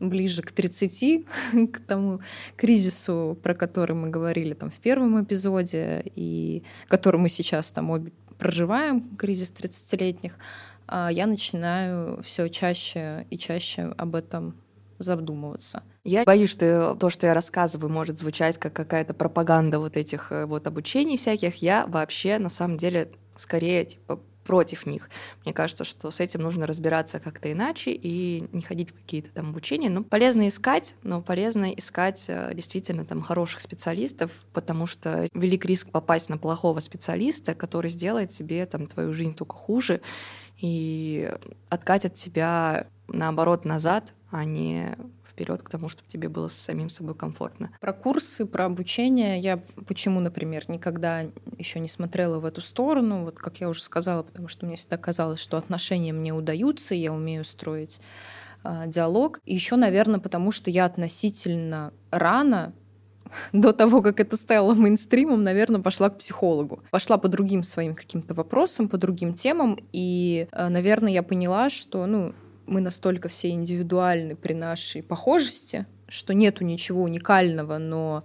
ближе 0.09 0.41
к 0.41 0.51
30, 0.51 1.25
к 1.71 1.79
тому 1.79 2.19
кризису, 2.55 3.37
про 3.41 3.53
который 3.55 3.95
мы 3.95 4.09
говорили 4.09 4.53
там 4.53 4.69
в 4.69 4.77
первом 4.77 5.23
эпизоде, 5.23 6.03
и 6.15 6.63
который 6.87 7.19
мы 7.19 7.29
сейчас 7.29 7.71
там 7.71 7.89
обе 7.89 8.11
проживаем, 8.37 9.15
кризис 9.15 9.53
30-летних, 9.57 10.33
а 10.87 11.09
я 11.09 11.27
начинаю 11.27 12.21
все 12.23 12.49
чаще 12.49 13.25
и 13.29 13.37
чаще 13.37 13.93
об 13.97 14.15
этом 14.15 14.55
задумываться. 14.97 15.83
Я 16.03 16.23
боюсь, 16.23 16.49
что 16.49 16.95
то, 16.99 17.09
что 17.09 17.27
я 17.27 17.33
рассказываю, 17.33 17.89
может 17.89 18.19
звучать 18.19 18.57
как 18.57 18.73
какая-то 18.73 19.13
пропаганда 19.13 19.79
вот 19.79 19.97
этих 19.97 20.31
э, 20.31 20.45
вот 20.45 20.67
обучений 20.67 21.17
всяких. 21.17 21.55
Я 21.61 21.85
вообще, 21.87 22.39
на 22.39 22.49
самом 22.49 22.77
деле, 22.77 23.09
скорее 23.35 23.85
типа 23.85 24.19
против 24.43 24.85
них. 24.85 25.09
Мне 25.45 25.53
кажется, 25.53 25.83
что 25.83 26.11
с 26.11 26.19
этим 26.19 26.41
нужно 26.41 26.67
разбираться 26.67 27.19
как-то 27.19 27.51
иначе 27.51 27.91
и 27.91 28.47
не 28.51 28.61
ходить 28.61 28.91
в 28.91 28.93
какие-то 28.93 29.33
там 29.33 29.49
обучения. 29.49 29.89
Ну, 29.89 30.03
полезно 30.03 30.47
искать, 30.47 30.95
но 31.03 31.21
полезно 31.21 31.71
искать 31.71 32.25
э, 32.27 32.51
действительно 32.53 33.05
там 33.05 33.21
хороших 33.21 33.61
специалистов, 33.61 34.31
потому 34.53 34.85
что 34.85 35.27
велик 35.33 35.65
риск 35.65 35.89
попасть 35.89 36.29
на 36.29 36.37
плохого 36.37 36.79
специалиста, 36.79 37.55
который 37.55 37.89
сделает 37.89 38.31
себе 38.31 38.65
там 38.65 38.87
твою 38.87 39.13
жизнь 39.13 39.33
только 39.33 39.55
хуже 39.55 40.01
и 40.57 41.31
откатит 41.69 42.13
тебя 42.13 42.87
наоборот 43.07 43.65
назад, 43.65 44.13
а 44.31 44.45
не 44.45 44.95
вперед 45.33 45.63
к 45.63 45.69
тому, 45.69 45.89
чтобы 45.89 46.07
тебе 46.07 46.29
было 46.29 46.47
с 46.47 46.53
самим 46.53 46.89
собой 46.89 47.15
комфортно. 47.15 47.71
Про 47.81 47.93
курсы, 47.93 48.45
про 48.45 48.65
обучение 48.65 49.39
я 49.39 49.61
почему, 49.87 50.19
например, 50.19 50.65
никогда 50.67 51.25
еще 51.57 51.79
не 51.79 51.89
смотрела 51.89 52.39
в 52.39 52.45
эту 52.45 52.61
сторону, 52.61 53.23
вот 53.23 53.37
как 53.37 53.59
я 53.59 53.67
уже 53.67 53.81
сказала, 53.81 54.23
потому 54.23 54.47
что 54.47 54.65
мне 54.65 54.75
всегда 54.75 54.97
казалось, 54.97 55.39
что 55.39 55.57
отношения 55.57 56.13
мне 56.13 56.33
удаются, 56.33 56.93
я 56.93 57.11
умею 57.11 57.45
строить 57.45 57.99
э, 58.63 58.83
диалог. 58.87 59.39
И 59.43 59.55
еще, 59.55 59.75
наверное, 59.75 60.19
потому 60.19 60.51
что 60.51 60.69
я 60.69 60.85
относительно 60.85 61.93
рано 62.11 62.73
до 63.53 63.73
того, 63.73 64.01
как 64.03 64.19
это 64.19 64.37
стало 64.37 64.75
мейнстримом, 64.75 65.43
наверное, 65.43 65.81
пошла 65.81 66.09
к 66.09 66.19
психологу. 66.19 66.83
Пошла 66.91 67.17
по 67.17 67.27
другим 67.27 67.63
своим 67.63 67.95
каким-то 67.95 68.35
вопросам, 68.35 68.87
по 68.87 68.97
другим 68.97 69.33
темам, 69.33 69.79
и, 69.91 70.47
э, 70.51 70.69
наверное, 70.69 71.11
я 71.11 71.23
поняла, 71.23 71.69
что, 71.69 72.05
ну, 72.05 72.33
мы 72.65 72.81
настолько 72.81 73.29
все 73.29 73.49
индивидуальны 73.49 74.35
при 74.35 74.53
нашей 74.53 75.03
похожести, 75.03 75.85
что 76.07 76.33
нету 76.33 76.63
ничего 76.63 77.03
уникального, 77.03 77.77
но 77.77 78.23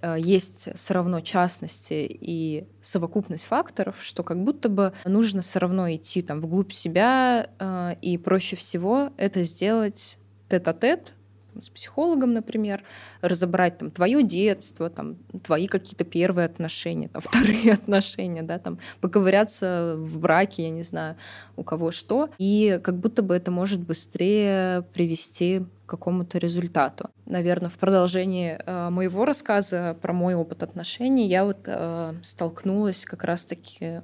э, 0.00 0.16
есть 0.18 0.68
все 0.74 0.94
равно 0.94 1.20
частности 1.20 2.06
и 2.08 2.66
совокупность 2.80 3.46
факторов, 3.46 3.96
что 4.00 4.22
как 4.22 4.42
будто 4.42 4.68
бы 4.68 4.92
нужно 5.04 5.42
все 5.42 5.58
равно 5.58 5.92
идти 5.92 6.22
там 6.22 6.40
вглубь 6.40 6.72
себя, 6.72 7.50
э, 7.58 7.96
и 8.00 8.18
проще 8.18 8.56
всего 8.56 9.10
это 9.16 9.42
сделать 9.42 10.18
тет-а-тет, 10.48 11.12
с 11.60 11.70
психологом, 11.70 12.32
например, 12.32 12.82
разобрать 13.20 13.78
там 13.78 13.90
твое 13.90 14.22
детство, 14.22 14.90
там 14.90 15.16
твои 15.42 15.66
какие-то 15.66 16.04
первые 16.04 16.46
отношения, 16.46 17.08
там 17.08 17.22
вторые 17.24 17.72
отношения, 17.72 18.42
да, 18.42 18.58
там 18.58 18.78
поковыряться 19.00 19.94
в 19.98 20.18
браке, 20.18 20.64
я 20.64 20.70
не 20.70 20.82
знаю, 20.82 21.16
у 21.56 21.62
кого 21.62 21.90
что, 21.90 22.30
и 22.38 22.80
как 22.82 22.98
будто 22.98 23.22
бы 23.22 23.34
это 23.34 23.50
может 23.50 23.80
быстрее 23.80 24.82
привести 24.94 25.64
к 25.86 25.90
какому-то 25.90 26.38
результату. 26.38 27.10
Наверное, 27.26 27.68
в 27.68 27.76
продолжении 27.76 28.58
э, 28.58 28.90
моего 28.90 29.24
рассказа 29.24 29.96
про 30.00 30.12
мой 30.12 30.34
опыт 30.34 30.62
отношений 30.62 31.26
я 31.28 31.44
вот 31.44 31.58
э, 31.66 32.14
столкнулась 32.22 33.04
как 33.04 33.24
раз-таки 33.24 34.02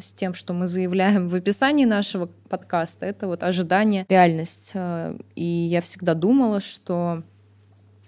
с 0.00 0.12
тем, 0.12 0.34
что 0.34 0.52
мы 0.52 0.66
заявляем 0.66 1.28
в 1.28 1.34
описании 1.34 1.84
нашего 1.84 2.26
подкаста, 2.48 3.06
это 3.06 3.26
вот 3.26 3.42
ожидание, 3.42 4.06
реальность. 4.08 4.72
А, 4.74 5.16
и 5.34 5.44
я 5.44 5.80
всегда 5.80 6.14
думала, 6.14 6.60
что 6.60 7.22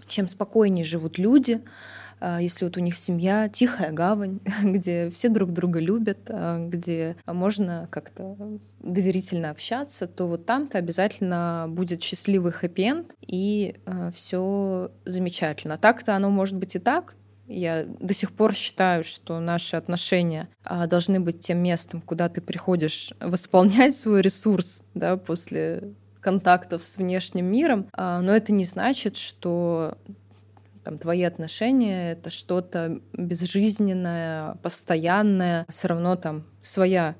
чем 0.06 0.28
спокойнее 0.28 0.84
живут 0.84 1.18
люди, 1.18 1.62
а, 2.20 2.40
если 2.40 2.64
вот 2.64 2.76
у 2.76 2.80
них 2.80 2.96
семья, 2.96 3.48
тихая 3.48 3.92
гавань, 3.92 4.40
где 4.62 5.10
все 5.10 5.28
друг 5.28 5.52
друга 5.52 5.80
любят, 5.80 6.30
где 6.68 7.16
можно 7.26 7.88
как-то 7.90 8.36
доверительно 8.80 9.50
общаться, 9.50 10.06
то 10.06 10.26
вот 10.26 10.46
там-то 10.46 10.78
обязательно 10.78 11.66
будет 11.68 12.02
счастливый 12.02 12.52
хэппи-энд, 12.52 13.14
и 13.26 13.76
все 14.12 14.90
замечательно. 15.04 15.78
Так-то 15.78 16.14
оно 16.14 16.30
может 16.30 16.56
быть 16.56 16.76
и 16.76 16.78
так, 16.78 17.16
я 17.48 17.84
до 17.86 18.14
сих 18.14 18.32
пор 18.32 18.54
считаю, 18.54 19.04
что 19.04 19.40
наши 19.40 19.76
отношения 19.76 20.48
а, 20.64 20.86
должны 20.86 21.18
быть 21.18 21.40
тем 21.40 21.58
местом, 21.58 22.00
куда 22.00 22.28
ты 22.28 22.40
приходишь 22.40 23.12
восполнять 23.20 23.96
свой 23.96 24.20
ресурс 24.20 24.82
да, 24.94 25.16
после 25.16 25.94
контактов 26.20 26.84
с 26.84 26.98
внешним 26.98 27.46
миром. 27.46 27.86
А, 27.92 28.20
но 28.20 28.32
это 28.32 28.52
не 28.52 28.64
значит, 28.64 29.16
что 29.16 29.96
там, 30.84 30.98
твои 30.98 31.22
отношения— 31.22 32.12
это 32.12 32.30
что-то 32.30 33.00
безжизненное, 33.12 34.54
постоянное. 34.62 35.64
Все 35.68 35.88
равно 35.88 36.16
там 36.16 36.44
своя 36.62 37.16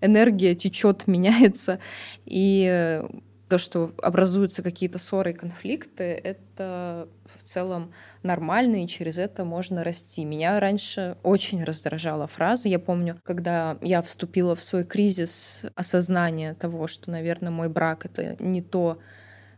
энергия 0.00 0.54
течет, 0.54 1.04
меняется. 1.06 1.78
И 2.24 3.02
то, 3.50 3.58
что 3.58 3.92
образуются 4.00 4.62
какие-то 4.62 4.98
ссоры 4.98 5.32
и 5.32 5.34
конфликты, 5.34 6.04
это 6.04 7.08
в 7.36 7.42
целом 7.42 7.92
нормально, 8.22 8.84
и 8.84 8.86
через 8.86 9.18
это 9.18 9.44
можно 9.44 9.82
расти. 9.82 10.24
Меня 10.24 10.60
раньше 10.60 11.16
очень 11.24 11.64
раздражала 11.64 12.28
фраза. 12.28 12.68
Я 12.68 12.78
помню, 12.78 13.20
когда 13.24 13.76
я 13.82 14.02
вступила 14.02 14.54
в 14.54 14.62
свой 14.62 14.84
кризис 14.84 15.64
осознания 15.74 16.54
того, 16.54 16.86
что, 16.86 17.10
наверное, 17.10 17.50
мой 17.50 17.68
брак— 17.68 18.04
это 18.06 18.36
не 18.38 18.62
то, 18.62 19.00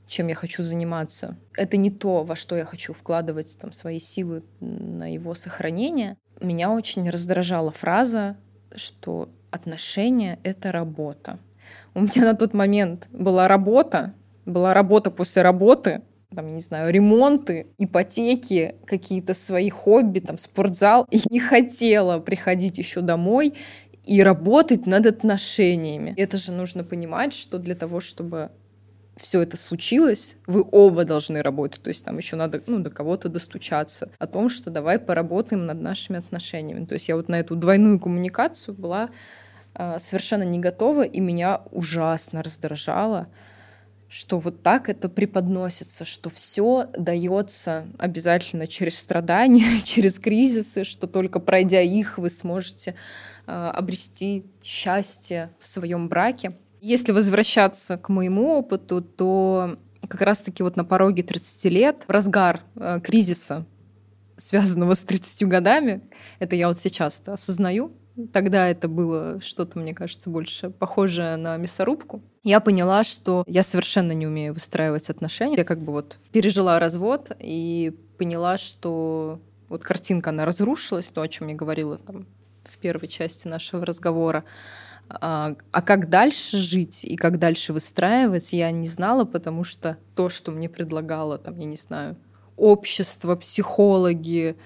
чем 0.07 0.29
я 0.29 0.35
хочу 0.35 0.63
заниматься. 0.63 1.37
Это 1.55 1.77
не 1.77 1.91
то, 1.91 2.25
во 2.25 2.35
что 2.35 2.57
я 2.57 2.65
хочу 2.65 2.95
вкладывать 2.95 3.59
там, 3.61 3.73
свои 3.73 3.99
силы 3.99 4.43
на 4.61 5.13
его 5.13 5.35
сохранение. 5.35 6.17
Меня 6.41 6.73
очень 6.73 7.09
раздражала 7.11 7.71
фраза, 7.71 8.39
что 8.75 9.29
отношения— 9.51 10.39
это 10.45 10.73
работа. 10.73 11.39
У 11.95 12.01
меня 12.01 12.23
на 12.25 12.35
тот 12.35 12.55
момент 12.55 13.09
была 13.13 13.49
работа, 13.49 14.15
была 14.47 14.75
работа 14.75 15.11
после 15.11 15.43
работы, 15.43 16.03
там, 16.35 16.47
я 16.47 16.53
не 16.53 16.61
знаю, 16.61 16.93
ремонты, 16.93 17.67
ипотеки, 17.79 18.77
какие-то 18.87 19.35
свои 19.35 19.69
хобби, 19.69 20.21
там, 20.21 20.39
спортзал. 20.39 21.07
И 21.11 21.21
не 21.29 21.41
хотела 21.41 22.19
приходить 22.21 22.79
еще 22.79 23.03
домой 23.03 23.55
и 24.05 24.23
работать 24.23 24.87
над 24.87 25.07
отношениями. 25.07 26.15
Это 26.17 26.37
же 26.37 26.53
нужно 26.53 26.85
понимать, 26.85 27.35
что 27.35 27.59
для 27.59 27.75
того, 27.75 28.01
чтобы 28.01 28.51
все 29.17 29.43
это 29.43 29.57
случилось, 29.57 30.37
вы 30.47 30.65
оба 30.71 31.05
должны 31.05 31.43
работать. 31.43 31.83
То 31.83 31.89
есть 31.89 32.05
там 32.05 32.17
еще 32.19 32.37
надо 32.37 32.63
ну, 32.67 32.81
до 32.81 32.91
кого-то 32.91 33.29
достучаться 33.29 34.11
о 34.19 34.27
том, 34.27 34.49
что 34.49 34.71
давай 34.71 34.99
поработаем 34.99 35.67
над 35.67 35.81
нашими 35.81 36.19
отношениями. 36.19 36.87
То 36.87 36.95
есть 36.95 37.09
я 37.09 37.17
вот 37.17 37.29
на 37.29 37.39
эту 37.39 37.55
двойную 37.55 38.01
коммуникацию 38.01 38.75
была 38.75 39.11
совершенно 39.75 40.43
не 40.43 40.59
готова, 40.59 41.03
и 41.03 41.21
меня 41.21 41.63
ужасно 41.71 42.43
раздражало, 42.43 43.29
что 44.13 44.39
вот 44.39 44.63
так 44.63 44.91
это 44.91 45.09
преподносится, 45.09 46.05
что 46.05 46.29
все 46.29 46.87
дается 46.99 47.87
обязательно 47.97 48.67
через 48.67 48.99
страдания, 48.99 49.81
через 49.85 50.19
кризисы, 50.19 50.85
что 50.85 51.07
только 51.07 51.41
пройдя 51.41 51.81
их 51.81 52.19
вы 52.19 52.29
сможете 52.29 52.95
э, 53.47 53.53
обрести 53.53 54.45
счастье 54.63 55.51
в 55.59 55.67
своем 55.67 56.11
браке. 56.11 56.59
Если 56.83 57.13
возвращаться 57.13 57.97
к 57.97 58.11
моему 58.11 58.59
опыту, 58.59 59.01
то 59.01 59.79
как 60.07 60.21
раз-таки 60.21 60.63
вот 60.63 60.77
на 60.77 60.85
пороге 60.85 61.23
30 61.23 61.65
лет, 61.73 62.05
в 62.07 62.11
разгар 62.11 62.61
э, 62.77 63.01
кризиса, 63.03 63.65
связанного 64.37 64.93
с 64.93 65.05
30 65.05 65.49
годами, 65.49 66.03
это 66.39 66.55
я 66.55 66.69
вот 66.69 66.79
сейчас 66.79 67.23
осознаю, 67.25 67.93
Тогда 68.33 68.69
это 68.69 68.89
было 68.89 69.41
что-то, 69.41 69.79
мне 69.79 69.95
кажется, 69.95 70.29
больше 70.29 70.71
похожее 70.71 71.37
на 71.37 71.57
мясорубку. 71.57 72.23
Я 72.43 72.61
поняла, 72.61 73.05
что 73.05 73.45
я 73.47 73.63
совершенно 73.63 74.13
не 74.13 74.27
умею 74.27 74.55
выстраивать 74.55 75.09
отношения. 75.09 75.57
Я 75.57 75.65
как 75.65 75.81
бы 75.81 75.93
вот 75.93 76.19
пережила 76.31 76.79
развод 76.79 77.31
и 77.39 77.97
поняла, 78.19 78.59
что 78.59 79.41
вот 79.69 79.83
картинка, 79.83 80.31
она 80.31 80.45
разрушилась, 80.45 81.09
то, 81.09 81.23
о 81.23 81.29
чем 81.29 81.49
я 81.49 81.55
говорила 81.55 81.97
там 81.97 82.27
в 82.65 82.77
первой 82.79 83.09
части 83.09 83.49
нашего 83.49 83.87
разговора. 83.87 84.45
А, 85.09 85.57
а 85.71 85.83
как 85.83 86.09
дальше 86.09 86.59
жить 86.59 87.05
и 87.05 87.17
как 87.17 87.39
дальше 87.39 87.73
выстраивать, 87.73 88.53
я 88.53 88.71
не 88.71 88.87
знала, 88.87 89.25
потому 89.25 89.65
что 89.65 89.97
то, 90.15 90.29
что 90.29 90.53
мне 90.53 90.69
предлагало, 90.69 91.39
там, 91.39 91.59
я 91.59 91.65
не 91.65 91.77
знаю, 91.77 92.17
общество, 92.57 93.35
психологи, 93.37 94.57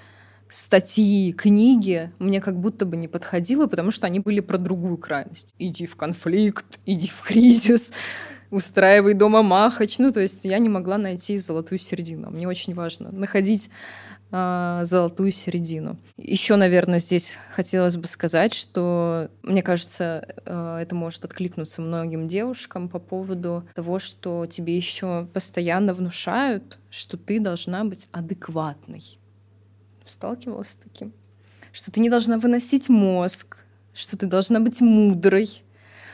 статьи, 0.48 1.32
книги 1.32 2.10
мне 2.18 2.40
как 2.40 2.58
будто 2.58 2.86
бы 2.86 2.96
не 2.96 3.08
подходило, 3.08 3.66
потому 3.66 3.90
что 3.90 4.06
они 4.06 4.20
были 4.20 4.40
про 4.40 4.58
другую 4.58 4.96
крайность. 4.96 5.54
Иди 5.58 5.86
в 5.86 5.96
конфликт, 5.96 6.80
иди 6.86 7.08
в 7.08 7.22
кризис, 7.22 7.92
устраивай 8.50 9.14
дома 9.14 9.42
махач. 9.42 9.98
Ну, 9.98 10.12
то 10.12 10.20
есть 10.20 10.44
я 10.44 10.58
не 10.58 10.68
могла 10.68 10.98
найти 10.98 11.36
золотую 11.38 11.78
середину. 11.78 12.30
Мне 12.30 12.46
очень 12.46 12.74
важно 12.74 13.10
находить 13.10 13.70
э, 14.30 14.82
золотую 14.84 15.32
середину. 15.32 15.98
Еще, 16.16 16.56
наверное, 16.56 17.00
здесь 17.00 17.38
хотелось 17.54 17.96
бы 17.96 18.06
сказать, 18.06 18.54
что 18.54 19.30
мне 19.42 19.62
кажется, 19.62 20.26
э, 20.44 20.78
это 20.82 20.94
может 20.94 21.24
откликнуться 21.24 21.82
многим 21.82 22.28
девушкам 22.28 22.88
по 22.88 22.98
поводу 22.98 23.66
того, 23.74 23.98
что 23.98 24.46
тебе 24.46 24.76
еще 24.76 25.26
постоянно 25.32 25.92
внушают, 25.92 26.78
что 26.90 27.16
ты 27.16 27.40
должна 27.40 27.84
быть 27.84 28.08
адекватной 28.12 29.18
сталкивалась 30.08 30.70
с 30.70 30.76
таким, 30.76 31.12
что 31.72 31.90
ты 31.90 32.00
не 32.00 32.08
должна 32.08 32.38
выносить 32.38 32.88
мозг, 32.88 33.58
что 33.94 34.16
ты 34.16 34.26
должна 34.26 34.60
быть 34.60 34.80
мудрой, 34.80 35.62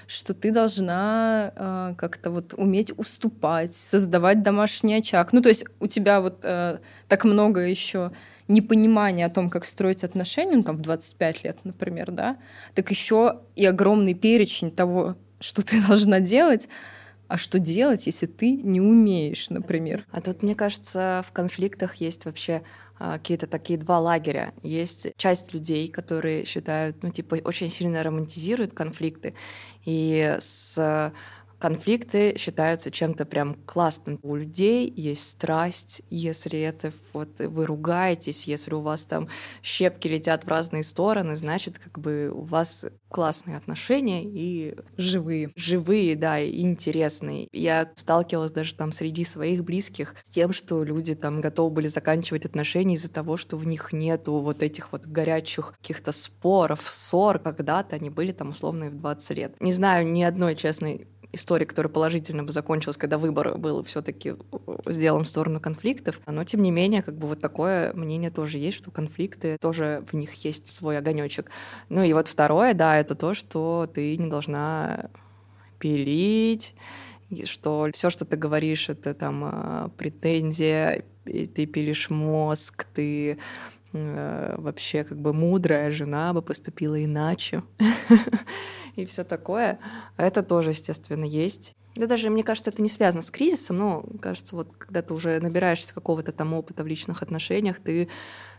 что 0.07 0.35
ты 0.35 0.51
должна 0.51 1.53
э, 1.55 1.95
как-то 1.97 2.31
вот 2.31 2.55
уметь 2.57 2.93
уступать, 2.97 3.75
создавать 3.75 4.43
домашний 4.43 4.95
очаг. 4.95 5.33
Ну, 5.33 5.41
то 5.41 5.49
есть 5.49 5.65
у 5.81 5.87
тебя 5.87 6.21
вот 6.21 6.41
э, 6.43 6.79
так 7.09 7.25
много 7.25 7.61
еще 7.61 8.13
непонимания 8.49 9.27
о 9.27 9.31
том, 9.31 9.51
как 9.51 9.65
строить 9.65 10.05
отношения, 10.05 10.57
ну, 10.57 10.63
там, 10.63 10.77
в 10.77 10.81
25 10.81 11.45
лет, 11.45 11.59
например, 11.65 12.11
да, 12.11 12.37
так 12.75 12.91
еще 12.91 13.41
и 13.57 13.65
огромный 13.65 14.15
перечень 14.15 14.71
того, 14.71 15.17
что 15.41 15.63
ты 15.63 15.81
должна 15.87 16.21
делать, 16.21 16.69
а 17.29 17.39
что 17.39 17.59
делать, 17.59 18.07
если 18.07 18.27
ты 18.27 18.57
не 18.57 18.81
умеешь, 18.81 19.49
например. 19.49 20.07
А 20.11 20.21
тут, 20.21 20.43
мне 20.43 20.55
кажется, 20.55 21.25
в 21.27 21.33
конфликтах 21.33 21.95
есть 21.97 22.27
вообще 22.27 22.63
какие-то 22.99 23.47
такие 23.47 23.79
два 23.79 23.99
лагеря. 23.99 24.53
Есть 24.63 25.09
часть 25.17 25.53
людей, 25.55 25.89
которые 25.89 26.45
считают, 26.45 27.03
ну, 27.03 27.11
типа, 27.11 27.37
очень 27.45 27.71
сильно 27.71 28.03
романтизируют 28.03 28.75
конфликты, 28.75 29.35
и 29.85 30.37
с 30.39 31.13
конфликты 31.63 32.37
считаются 32.39 32.91
чем-то 32.91 33.25
прям 33.25 33.55
классным. 33.55 34.19
У 34.25 34.35
людей 34.35 34.93
есть 34.97 35.31
страсть, 35.31 36.03
если 36.11 36.59
это 36.59 36.93
вот 37.13 37.39
вы 37.39 37.67
ругаетесь, 37.67 38.49
если 38.49 38.75
у 38.75 38.81
вас 38.81 39.05
там 39.05 39.29
щепки 39.63 40.09
летят 40.09 40.43
в 40.43 40.49
разные 40.49 40.83
стороны, 40.83 41.37
значит, 41.37 41.79
как 41.79 42.01
бы 42.01 42.33
у 42.35 42.41
вас 42.41 42.85
классные 43.09 43.57
отношения 43.57 44.25
и 44.25 44.75
живые. 44.97 45.53
Живые, 45.55 46.17
да, 46.17 46.41
и 46.41 46.63
интересные. 46.63 47.47
Я 47.53 47.93
сталкивалась 47.95 48.51
даже 48.51 48.75
там 48.75 48.91
среди 48.91 49.25
своих 49.25 49.63
близких 49.63 50.17
с 50.25 50.31
тем, 50.31 50.53
что 50.53 50.83
люди 50.83 51.15
там 51.15 51.41
готовы 51.41 51.71
были 51.71 51.87
заканчивать 51.87 52.45
отношения 52.45 52.97
из-за 52.97 53.13
того, 53.13 53.37
что 53.37 53.57
в 53.57 53.65
них 53.65 53.93
нету 53.93 54.33
вот 54.41 54.65
этих 54.65 54.91
вот 54.91 55.07
горячих 55.07 55.75
каких-то 55.81 56.11
споров, 56.11 56.89
ссор. 56.91 57.39
Когда-то 57.39 57.95
они 57.95 58.11
были 58.11 58.33
там 58.33 58.49
условно 58.49 58.91
в 58.91 58.97
20 58.97 59.37
лет. 59.37 59.61
Не 59.61 59.73
знаю 59.73 60.11
ни 60.11 60.25
одной 60.25 60.57
честной 60.57 61.07
истории, 61.33 61.65
которая 61.65 61.93
положительно 61.93 62.45
бы 62.45 62.53
закончилась, 62.53 62.97
когда 62.97 63.19
выбор 63.19 63.57
был 63.59 63.83
все-таки 63.85 64.35
сделан 64.87 65.25
в 65.25 65.29
сторону 65.29 65.61
конфликтов. 65.61 66.21
Но 66.27 66.45
тем 66.45 66.63
не 66.63 66.71
менее, 66.71 67.03
как 67.03 67.17
бы 67.17 67.27
вот 67.27 67.41
такое 67.41 67.93
мнение 67.95 68.31
тоже 68.31 68.59
есть, 68.59 68.79
что 68.79 68.91
конфликты 68.91 69.57
тоже 69.61 70.05
в 70.11 70.15
них 70.15 70.35
есть 70.45 70.71
свой 70.71 70.99
огонечек. 70.99 71.51
Ну 71.89 72.03
и 72.03 72.13
вот 72.13 72.29
второе, 72.29 72.75
да, 72.75 72.99
это 72.99 73.15
то, 73.15 73.35
что 73.35 73.91
ты 73.93 74.17
не 74.17 74.29
должна 74.29 75.11
пилить, 75.79 76.75
что 77.45 77.89
все, 77.93 78.11
что 78.11 78.25
ты 78.25 78.37
говоришь, 78.37 78.89
это 78.89 79.15
там 79.15 79.43
а, 79.45 79.91
претензия, 79.97 81.05
ты 81.25 81.67
пилишь 81.67 82.11
мозг, 82.11 82.87
ты 82.95 83.33
э, 83.33 83.37
вообще 83.93 85.05
как 85.05 85.21
бы 85.21 85.33
мудрая 85.33 85.91
жена 85.91 86.33
бы 86.33 86.43
поступила 86.43 87.03
иначе. 87.03 87.63
и 88.97 89.05
все 89.07 89.25
такое. 89.25 89.79
Это 90.17 90.43
тоже, 90.43 90.71
естественно, 90.71 91.25
есть. 91.25 91.75
Да 91.95 92.07
даже, 92.07 92.31
мне 92.31 92.43
кажется, 92.43 92.71
это 92.71 92.81
не 92.81 92.89
связано 92.89 93.23
с 93.23 93.31
кризисом, 93.31 93.77
но, 93.79 94.05
кажется, 94.21 94.57
вот 94.57 94.69
когда 94.79 95.03
ты 95.03 95.13
уже 95.13 95.39
набираешься 95.41 95.93
какого-то 95.93 96.33
там 96.33 96.55
опыта 96.55 96.85
в 96.85 96.87
личных 96.87 97.23
отношениях, 97.23 97.81
ты 97.81 98.09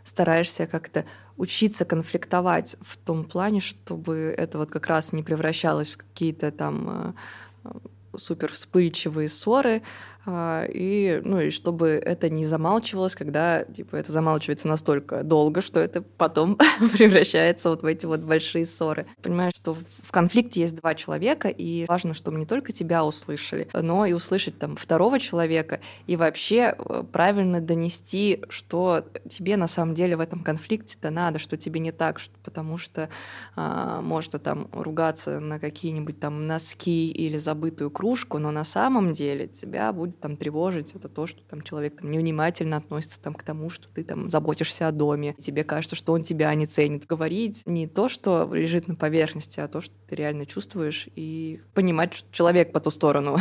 стараешься 0.03 0.67
как-то 0.67 1.05
учиться 1.35 1.83
конфликтовать 1.83 2.75
в 2.81 2.97
том 2.97 3.23
плане, 3.23 3.59
чтобы 3.59 4.35
это 4.37 4.59
вот 4.59 4.69
как 4.69 4.85
раз 4.85 5.13
не 5.13 5.23
превращалось 5.23 5.89
в 5.89 5.97
какие-то 5.97 6.51
там 6.51 7.15
э, 7.63 7.69
супер 8.17 8.51
вспыльчивые 8.51 9.29
ссоры, 9.29 9.81
и, 10.25 11.21
ну, 11.25 11.41
и 11.41 11.49
чтобы 11.49 11.89
это 11.89 12.29
не 12.29 12.45
замалчивалось, 12.45 13.15
когда, 13.15 13.65
типа, 13.65 13.97
это 13.97 14.11
замалчивается 14.11 14.67
настолько 14.67 15.23
долго, 15.23 15.61
что 15.61 15.79
это 15.79 16.01
потом 16.01 16.55
превращается 16.93 17.69
вот 17.69 17.83
в 17.83 17.85
эти 17.85 18.05
вот 18.05 18.21
большие 18.21 18.65
ссоры. 18.65 19.05
Понимаешь, 19.21 19.53
что 19.55 19.73
в 19.73 20.11
конфликте 20.11 20.61
есть 20.61 20.75
два 20.75 20.95
человека, 20.95 21.49
и 21.49 21.85
важно, 21.87 22.13
чтобы 22.13 22.37
не 22.37 22.45
только 22.45 22.71
тебя 22.71 23.03
услышали, 23.03 23.67
но 23.73 24.05
и 24.05 24.13
услышать 24.13 24.57
там 24.57 24.77
второго 24.77 25.19
человека, 25.19 25.81
и 26.07 26.15
вообще 26.15 26.75
э, 26.77 27.03
правильно 27.11 27.59
донести, 27.59 28.43
что 28.49 29.05
тебе 29.29 29.57
на 29.57 29.67
самом 29.67 29.93
деле 29.93 30.15
в 30.15 30.21
этом 30.21 30.43
конфликте-то 30.43 31.09
надо, 31.09 31.39
что 31.39 31.57
тебе 31.57 31.79
не 31.79 31.91
так, 31.91 32.19
потому 32.43 32.77
что 32.77 33.09
а, 33.55 34.01
можно 34.01 34.39
там 34.39 34.67
ругаться 34.71 35.39
на 35.39 35.59
какие-нибудь 35.59 36.19
там 36.19 36.47
носки 36.47 37.11
или 37.11 37.37
забытую 37.37 37.91
кружку, 37.91 38.37
но 38.37 38.51
на 38.51 38.63
самом 38.63 39.13
деле 39.13 39.47
тебя 39.47 39.91
будет 39.91 40.12
там 40.19 40.37
тревожить, 40.37 40.93
это 40.93 41.09
то, 41.09 41.27
что 41.27 41.41
там 41.43 41.61
человек 41.61 41.97
там 41.99 42.11
невнимательно 42.11 42.77
относится 42.77 43.21
там 43.21 43.33
к 43.33 43.43
тому, 43.43 43.69
что 43.69 43.87
ты 43.87 44.03
там 44.03 44.29
заботишься 44.29 44.87
о 44.87 44.91
доме, 44.91 45.35
и 45.37 45.41
тебе 45.41 45.63
кажется, 45.63 45.95
что 45.95 46.13
он 46.13 46.23
тебя 46.23 46.53
не 46.55 46.65
ценит. 46.65 47.05
Говорить 47.05 47.63
не 47.65 47.87
то, 47.87 48.09
что 48.09 48.49
лежит 48.53 48.87
на 48.87 48.95
поверхности, 48.95 49.59
а 49.59 49.67
то, 49.67 49.81
что 49.81 49.93
ты 50.07 50.15
реально 50.15 50.45
чувствуешь, 50.45 51.07
и 51.15 51.61
понимать, 51.73 52.13
что 52.13 52.31
человек 52.31 52.71
по 52.71 52.79
ту 52.79 52.91
сторону 52.91 53.37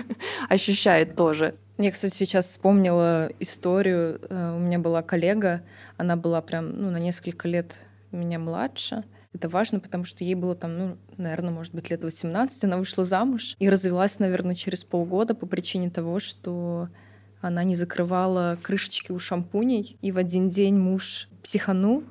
ощущает 0.48 1.16
тоже. 1.16 1.54
Я, 1.78 1.90
кстати, 1.90 2.14
сейчас 2.14 2.46
вспомнила 2.46 3.30
историю. 3.38 4.20
Э, 4.30 4.54
у 4.56 4.58
меня 4.58 4.78
была 4.78 5.02
коллега, 5.02 5.62
она 5.98 6.16
была 6.16 6.40
прям 6.40 6.70
ну, 6.70 6.90
на 6.90 6.98
несколько 6.98 7.48
лет 7.48 7.78
меня 8.12 8.38
младше. 8.38 9.04
Это 9.36 9.50
важно, 9.50 9.80
потому 9.80 10.04
что 10.04 10.24
ей 10.24 10.34
было 10.34 10.54
там, 10.54 10.78
ну, 10.78 10.96
наверное, 11.18 11.50
может 11.50 11.74
быть, 11.74 11.90
лет 11.90 12.02
18. 12.02 12.64
Она 12.64 12.78
вышла 12.78 13.04
замуж 13.04 13.54
и 13.58 13.68
развелась, 13.68 14.18
наверное, 14.18 14.54
через 14.54 14.82
полгода 14.82 15.34
по 15.34 15.44
причине 15.44 15.90
того, 15.90 16.20
что 16.20 16.88
она 17.42 17.62
не 17.62 17.74
закрывала 17.76 18.58
крышечки 18.62 19.12
у 19.12 19.18
шампуней. 19.18 19.98
И 20.00 20.10
в 20.10 20.16
один 20.16 20.48
день 20.48 20.78
муж 20.78 21.28
психанул, 21.42 22.02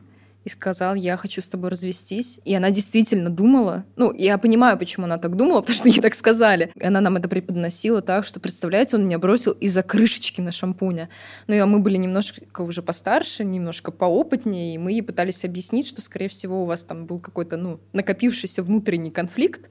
и 0.46 0.50
сказал, 0.50 0.94
я 0.94 1.18
хочу 1.18 1.42
с 1.42 1.50
тобой 1.50 1.72
развестись. 1.72 2.40
И 2.46 2.54
она 2.54 2.70
действительно 2.70 3.32
думала, 3.32 3.84
ну, 3.96 4.14
я 4.14 4.38
понимаю, 4.38 4.78
почему 4.78 5.06
она 5.06 5.18
так 5.18 5.36
думала, 5.36 5.62
потому 5.62 5.76
что 5.76 5.90
ей 5.90 6.00
так 6.00 6.14
сказали. 6.14 6.72
И 6.76 6.86
она 6.86 7.02
нам 7.02 7.18
это 7.18 7.28
преподносила 7.28 8.02
так, 8.02 8.26
что, 8.26 8.40
представляете, 8.40 8.96
он 8.96 9.06
меня 9.06 9.18
бросил 9.18 9.54
из-за 9.54 9.82
крышечки 9.82 10.42
на 10.42 10.52
шампуня. 10.52 11.10
Ну, 11.48 11.56
и 11.56 11.64
мы 11.64 11.80
были 11.80 11.98
немножко 11.98 12.62
уже 12.62 12.84
постарше, 12.84 13.44
немножко 13.44 13.92
поопытнее, 13.92 14.76
и 14.76 14.78
мы 14.78 14.92
ей 14.92 15.02
пытались 15.02 15.44
объяснить, 15.44 15.88
что, 15.88 16.02
скорее 16.04 16.28
всего, 16.28 16.62
у 16.62 16.66
вас 16.66 16.84
там 16.84 17.08
был 17.08 17.20
какой-то, 17.20 17.58
ну, 17.58 17.80
накопившийся 17.94 18.62
внутренний 18.62 19.12
конфликт, 19.12 19.70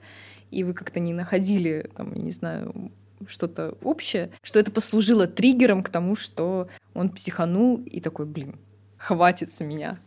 и 0.50 0.64
вы 0.64 0.74
как-то 0.74 0.98
не 0.98 1.12
находили, 1.12 1.88
там, 1.96 2.12
не 2.14 2.32
знаю, 2.32 2.90
что-то 3.26 3.76
общее, 3.82 4.30
что 4.42 4.58
это 4.58 4.70
послужило 4.70 5.26
триггером 5.26 5.82
к 5.82 5.88
тому, 5.88 6.16
что 6.16 6.68
он 6.94 7.10
психанул 7.10 7.76
и 7.76 8.00
такой, 8.00 8.26
блин, 8.26 8.56
хватит 9.04 9.52
с 9.52 9.60
меня. 9.60 9.98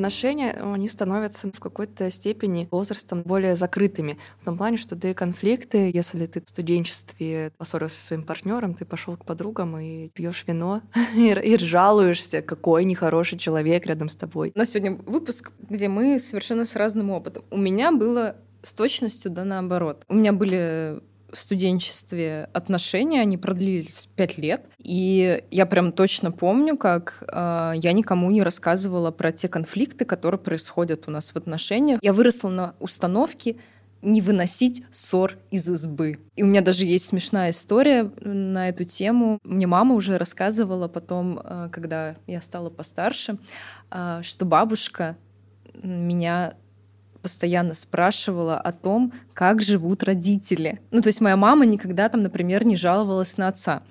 отношения, 0.00 0.52
они 0.52 0.88
становятся 0.88 1.52
в 1.52 1.60
какой-то 1.60 2.10
степени 2.10 2.68
возрастом 2.70 3.22
более 3.22 3.54
закрытыми. 3.54 4.16
В 4.40 4.46
том 4.46 4.56
плане, 4.56 4.78
что 4.78 4.96
да 4.96 5.10
и 5.10 5.14
конфликты, 5.14 5.90
если 5.92 6.26
ты 6.26 6.40
в 6.40 6.48
студенчестве 6.48 7.52
поссорился 7.58 7.96
со 7.96 8.06
своим 8.06 8.22
партнером, 8.22 8.72
ты 8.72 8.86
пошел 8.86 9.18
к 9.18 9.26
подругам 9.26 9.78
и 9.78 10.08
пьешь 10.08 10.44
вино 10.46 10.80
и, 11.14 11.28
и 11.32 11.58
жалуешься, 11.58 12.40
какой 12.40 12.84
нехороший 12.84 13.38
человек 13.38 13.84
рядом 13.84 14.08
с 14.08 14.16
тобой. 14.16 14.52
У 14.54 14.58
нас 14.58 14.70
сегодня 14.70 14.96
выпуск, 14.96 15.52
где 15.68 15.88
мы 15.88 16.18
совершенно 16.18 16.64
с 16.64 16.76
разным 16.76 17.10
опытом. 17.10 17.42
У 17.50 17.58
меня 17.58 17.92
было 17.92 18.36
с 18.62 18.72
точностью 18.72 19.30
да 19.30 19.44
наоборот. 19.44 20.04
У 20.08 20.14
меня 20.14 20.32
были 20.32 21.02
в 21.32 21.38
студенчестве 21.38 22.48
отношения, 22.52 23.20
они 23.20 23.38
продлились 23.38 24.08
пять 24.16 24.38
лет. 24.38 24.66
И 24.78 25.42
я 25.50 25.66
прям 25.66 25.92
точно 25.92 26.32
помню, 26.32 26.76
как 26.76 27.22
э, 27.28 27.72
я 27.76 27.92
никому 27.92 28.30
не 28.30 28.42
рассказывала 28.42 29.10
про 29.10 29.32
те 29.32 29.48
конфликты, 29.48 30.04
которые 30.04 30.40
происходят 30.40 31.04
у 31.06 31.10
нас 31.10 31.32
в 31.32 31.36
отношениях. 31.36 32.00
Я 32.02 32.12
выросла 32.12 32.48
на 32.48 32.74
установке 32.80 33.56
не 34.02 34.20
выносить 34.22 34.82
ссор 34.90 35.36
из 35.50 35.68
избы. 35.68 36.18
И 36.34 36.42
у 36.42 36.46
меня 36.46 36.62
даже 36.62 36.86
есть 36.86 37.06
смешная 37.06 37.50
история 37.50 38.10
на 38.22 38.68
эту 38.68 38.84
тему. 38.84 39.38
Мне 39.44 39.66
мама 39.66 39.94
уже 39.94 40.16
рассказывала 40.16 40.88
потом, 40.88 41.40
э, 41.42 41.68
когда 41.70 42.16
я 42.26 42.40
стала 42.40 42.70
постарше, 42.70 43.38
э, 43.90 44.20
что 44.22 44.44
бабушка 44.46 45.16
меня 45.82 46.54
постоянно 47.20 47.74
спрашивала 47.74 48.58
о 48.58 48.72
том, 48.72 49.12
как 49.32 49.62
живут 49.62 50.02
родители. 50.02 50.80
Ну, 50.90 51.02
то 51.02 51.08
есть 51.08 51.20
моя 51.20 51.36
мама 51.36 51.66
никогда 51.66 52.08
там, 52.08 52.22
например, 52.22 52.64
не 52.64 52.76
жаловалась 52.76 53.36
на 53.36 53.48
отца. 53.48 53.82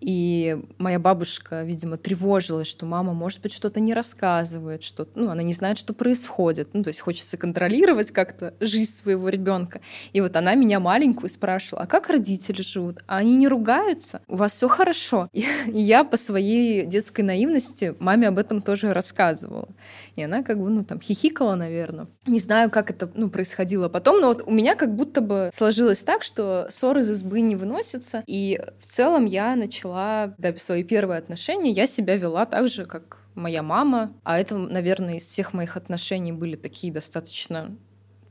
И 0.00 0.58
моя 0.78 0.98
бабушка, 0.98 1.62
видимо, 1.62 1.96
тревожилась, 1.96 2.68
что 2.68 2.86
мама, 2.86 3.14
может 3.14 3.40
быть, 3.42 3.52
что-то 3.52 3.80
не 3.80 3.94
рассказывает, 3.94 4.82
что 4.82 5.08
ну, 5.14 5.30
она 5.30 5.42
не 5.42 5.52
знает, 5.52 5.78
что 5.78 5.94
происходит. 5.94 6.74
Ну, 6.74 6.82
то 6.82 6.88
есть 6.88 7.00
хочется 7.00 7.36
контролировать 7.36 8.10
как-то 8.10 8.54
жизнь 8.60 8.92
своего 8.92 9.28
ребенка. 9.28 9.80
И 10.12 10.20
вот 10.20 10.36
она 10.36 10.54
меня 10.54 10.80
маленькую 10.80 11.30
спрашивала, 11.30 11.84
а 11.84 11.86
как 11.86 12.08
родители 12.08 12.62
живут? 12.62 13.02
А 13.06 13.16
они 13.16 13.36
не 13.36 13.48
ругаются? 13.48 14.20
У 14.28 14.36
вас 14.36 14.52
все 14.52 14.68
хорошо? 14.68 15.28
И, 15.32 15.46
я 15.66 16.04
по 16.04 16.16
своей 16.16 16.84
детской 16.86 17.22
наивности 17.22 17.94
маме 17.98 18.28
об 18.28 18.38
этом 18.38 18.60
тоже 18.62 18.92
рассказывала. 18.92 19.68
И 20.14 20.22
она 20.22 20.42
как 20.42 20.60
бы, 20.60 20.68
ну, 20.68 20.84
там, 20.84 21.00
хихикала, 21.00 21.54
наверное. 21.54 22.06
Не 22.26 22.40
знаю, 22.40 22.70
как 22.70 22.90
это, 22.90 23.08
ну, 23.14 23.30
происходило 23.30 23.88
потом, 23.88 24.20
но 24.20 24.28
вот 24.28 24.42
у 24.44 24.50
меня 24.50 24.74
как 24.74 24.94
будто 24.94 25.20
бы 25.20 25.50
сложилось 25.54 26.02
так, 26.02 26.24
что 26.24 26.66
ссоры 26.70 27.02
из 27.02 27.10
избы 27.10 27.40
не 27.40 27.54
выносятся, 27.54 28.24
и 28.26 28.60
в 28.80 28.84
целом 28.84 29.26
я 29.26 29.54
начала, 29.54 30.34
да, 30.36 30.52
свои 30.58 30.82
первые 30.82 31.18
отношения, 31.18 31.70
я 31.70 31.86
себя 31.86 32.16
вела 32.16 32.44
так 32.44 32.68
же, 32.68 32.84
как 32.84 33.18
моя 33.36 33.62
мама, 33.62 34.12
а 34.24 34.40
это, 34.40 34.56
наверное, 34.56 35.16
из 35.16 35.24
всех 35.24 35.52
моих 35.52 35.76
отношений 35.76 36.32
были 36.32 36.56
такие 36.56 36.92
достаточно 36.92 37.76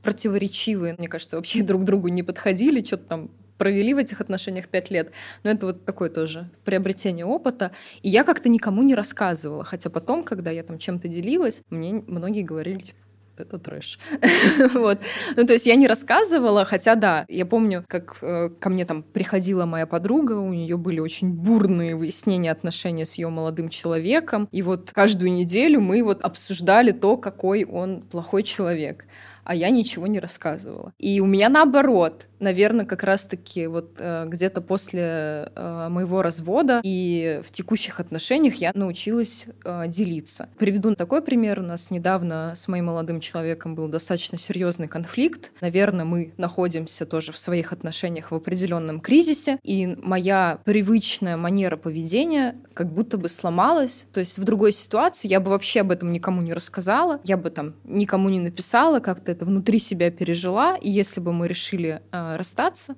противоречивые, 0.04 0.96
мне 0.98 1.08
кажется, 1.08 1.38
вообще 1.38 1.64
друг 1.64 1.86
другу 1.86 2.10
не 2.10 2.22
подходили, 2.24 2.84
что-то 2.86 3.06
там 3.06 3.32
провели 3.58 3.94
в 3.94 3.98
этих 3.98 4.20
отношениях 4.20 4.68
пять 4.68 4.92
лет. 4.92 5.12
Но 5.44 5.52
это 5.52 5.68
вот 5.68 5.86
такое 5.86 6.10
тоже 6.10 6.50
приобретение 6.66 7.26
опыта. 7.26 7.72
И 8.02 8.10
я 8.10 8.26
как-то 8.26 8.50
никому 8.50 8.84
не 8.84 8.96
рассказывала. 8.96 9.64
Хотя 9.64 9.90
потом, 9.90 10.24
когда 10.26 10.52
я 10.52 10.62
там 10.64 10.78
чем-то 10.78 11.08
делилась, 11.08 11.62
мне 11.70 11.94
многие 11.94 12.42
говорили, 12.44 12.82
типа, 12.82 13.00
это 13.40 13.58
трэш. 13.60 14.00
вот. 14.74 15.00
Ну, 15.36 15.46
то 15.46 15.54
есть 15.54 15.66
я 15.66 15.76
не 15.76 15.88
рассказывала, 15.88 16.66
хотя 16.66 16.96
да, 16.96 17.26
я 17.28 17.46
помню, 17.46 17.84
как 17.88 18.18
э, 18.22 18.50
ко 18.50 18.70
мне 18.70 18.86
там 18.86 19.04
приходила 19.04 19.66
моя 19.66 19.86
подруга, 19.86 20.34
у 20.34 20.54
нее 20.54 20.78
были 20.78 21.00
очень 21.00 21.34
бурные 21.34 21.96
выяснения 21.96 22.52
отношений 22.52 23.06
с 23.06 23.16
ее 23.16 23.30
молодым 23.30 23.70
человеком, 23.70 24.48
и 24.52 24.62
вот 24.62 24.92
каждую 24.94 25.32
неделю 25.32 25.82
мы 25.82 26.04
вот 26.04 26.22
обсуждали 26.22 26.92
то, 26.92 27.18
какой 27.18 27.66
он 27.66 28.02
плохой 28.02 28.44
человек 28.44 29.06
а 29.46 29.54
я 29.54 29.70
ничего 29.70 30.08
не 30.08 30.20
рассказывала. 30.20 30.92
И 30.98 31.22
у 31.22 31.28
меня 31.28 31.50
наоборот, 31.50 32.28
наверное, 32.40 32.86
как 32.86 33.04
раз-таки 33.04 33.68
вот 33.68 33.96
э, 34.00 34.26
где-то 34.28 34.62
после 34.62 35.52
э, 35.56 35.88
моего 35.90 36.22
развода 36.22 36.82
и 36.84 37.42
в 37.44 37.52
текущих 37.52 38.00
отношениях 38.00 38.56
я 38.56 38.72
научилась 38.74 39.46
э, 39.64 39.88
делиться. 39.88 40.50
Приведу 40.58 40.96
такой 40.96 41.22
пример. 41.22 41.60
У 41.60 41.64
нас 41.64 41.92
недавно 41.92 42.54
с 42.56 42.68
моим 42.68 42.86
молодым 42.86 43.20
человеком 43.20 43.76
был 43.76 43.88
достаточно 43.88 44.38
серьезный 44.38 44.88
конфликт. 44.88 45.52
Наверное, 45.62 46.06
мы 46.06 46.34
находимся 46.38 47.06
тоже 47.06 47.32
в 47.32 47.38
своих 47.38 47.74
отношениях 47.74 48.32
в 48.32 48.36
определенном 48.36 49.00
кризисе, 49.00 49.60
и 49.64 49.98
моя 50.02 50.60
привычная 50.64 51.38
манера 51.38 51.78
поведения 51.78 52.56
как 52.74 52.92
будто 52.94 53.18
бы 53.18 53.30
сломалась. 53.30 54.06
То 54.14 54.20
есть 54.20 54.38
в 54.38 54.44
другой 54.44 54.72
ситуации 54.72 55.28
я 55.28 55.40
бы 55.40 55.50
вообще 55.52 55.82
об 55.82 55.92
этом 55.92 56.12
никому 56.12 56.42
не 56.42 56.54
рассказала, 56.54 57.20
я 57.24 57.38
бы 57.38 57.50
там 57.50 57.76
никому 57.84 58.30
не 58.30 58.40
написала, 58.40 59.00
как-то 59.00 59.32
это 59.32 59.46
внутри 59.46 59.80
себя 59.80 60.12
пережила, 60.12 60.78
и 60.78 60.92
если 60.92 61.22
бы 61.22 61.34
мы 61.34 61.48
решили 61.48 62.02
э, 62.12 62.25
расстаться, 62.38 62.96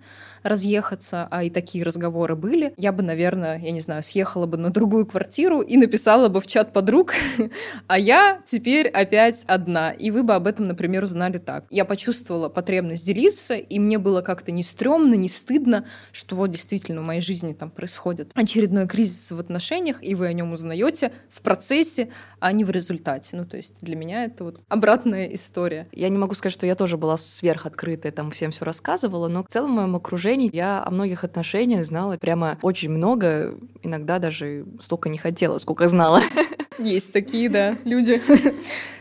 разъехаться, 0.47 1.27
а 1.29 1.43
и 1.43 1.49
такие 1.49 1.83
разговоры 1.83 2.36
были, 2.36 2.73
я 2.77 2.91
бы, 2.91 3.03
наверное, 3.03 3.60
я 3.60 3.71
не 3.71 3.79
знаю, 3.79 4.03
съехала 4.03 4.45
бы 4.45 4.57
на 4.57 4.69
другую 4.69 5.05
квартиру 5.05 5.62
и 5.62 5.77
написала 5.77 6.29
бы 6.29 6.41
в 6.41 6.47
чат 6.47 6.73
подруг, 6.73 7.13
а 7.88 7.99
я 7.99 8.41
теперь 8.45 8.88
опять 8.88 9.43
одна. 9.47 9.91
И 9.91 10.12
вы 10.12 10.23
бы 10.23 10.36
об 10.36 10.47
этом, 10.47 10.67
например, 10.67 11.03
узнали 11.03 11.38
так. 11.38 11.65
Я 11.69 11.86
почувствовала 11.86 12.49
потребность 12.49 13.05
делиться, 13.05 13.55
и 13.55 13.79
мне 13.79 13.97
было 13.97 14.21
как-то 14.21 14.51
не 14.51 14.63
стрёмно, 14.63 15.15
не 15.15 15.29
стыдно, 15.29 15.86
что 16.12 16.36
вот 16.36 16.51
действительно 16.51 17.01
в 17.01 17.05
моей 17.05 17.21
жизни 17.21 17.53
там 17.53 17.69
происходит 17.69 18.31
очередной 18.33 18.88
кризис 18.88 19.31
в 19.31 19.39
отношениях, 19.39 19.97
и 20.01 20.15
вы 20.15 20.27
о 20.27 20.33
нем 20.33 20.53
узнаете 20.53 21.12
в 21.29 21.41
процессе, 21.41 22.10
а 22.39 22.51
не 22.51 22.63
в 22.63 22.69
результате. 22.69 23.36
Ну, 23.36 23.45
то 23.45 23.57
есть 23.57 23.77
для 23.81 23.95
меня 23.95 24.25
это 24.25 24.43
вот 24.43 24.62
обратная 24.67 25.27
история. 25.27 25.88
Я 25.91 26.10
не 26.10 26.17
могу 26.17 26.36
сказать, 26.36 26.53
что 26.53 26.65
я 26.65 26.75
тоже 26.75 26.97
была 26.97 27.17
сверхоткрытая, 27.17 28.12
там 28.12 28.31
всем 28.31 28.51
все 28.51 28.65
рассказывала, 28.65 29.27
но 29.27 29.43
в 29.43 29.47
целом 29.51 29.71
в 29.71 29.75
моем 29.75 29.95
окружении 29.95 30.37
я 30.45 30.84
о 30.84 30.91
многих 30.91 31.23
отношениях 31.23 31.86
знала 31.86 32.17
прямо 32.17 32.58
очень 32.62 32.89
много, 32.89 33.56
иногда 33.84 34.19
даже 34.19 34.65
столько 34.80 35.10
не 35.10 35.17
хотела, 35.17 35.58
сколько 35.58 35.88
знала. 35.88 36.21
Есть 36.80 37.12
такие, 37.12 37.50
да, 37.50 37.78
люди. 37.84 38.21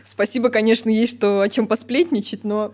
Спасибо, 0.03 0.49
конечно, 0.49 0.89
есть 0.89 1.17
что 1.17 1.41
о 1.41 1.49
чем 1.49 1.67
посплетничать, 1.67 2.43
но... 2.43 2.71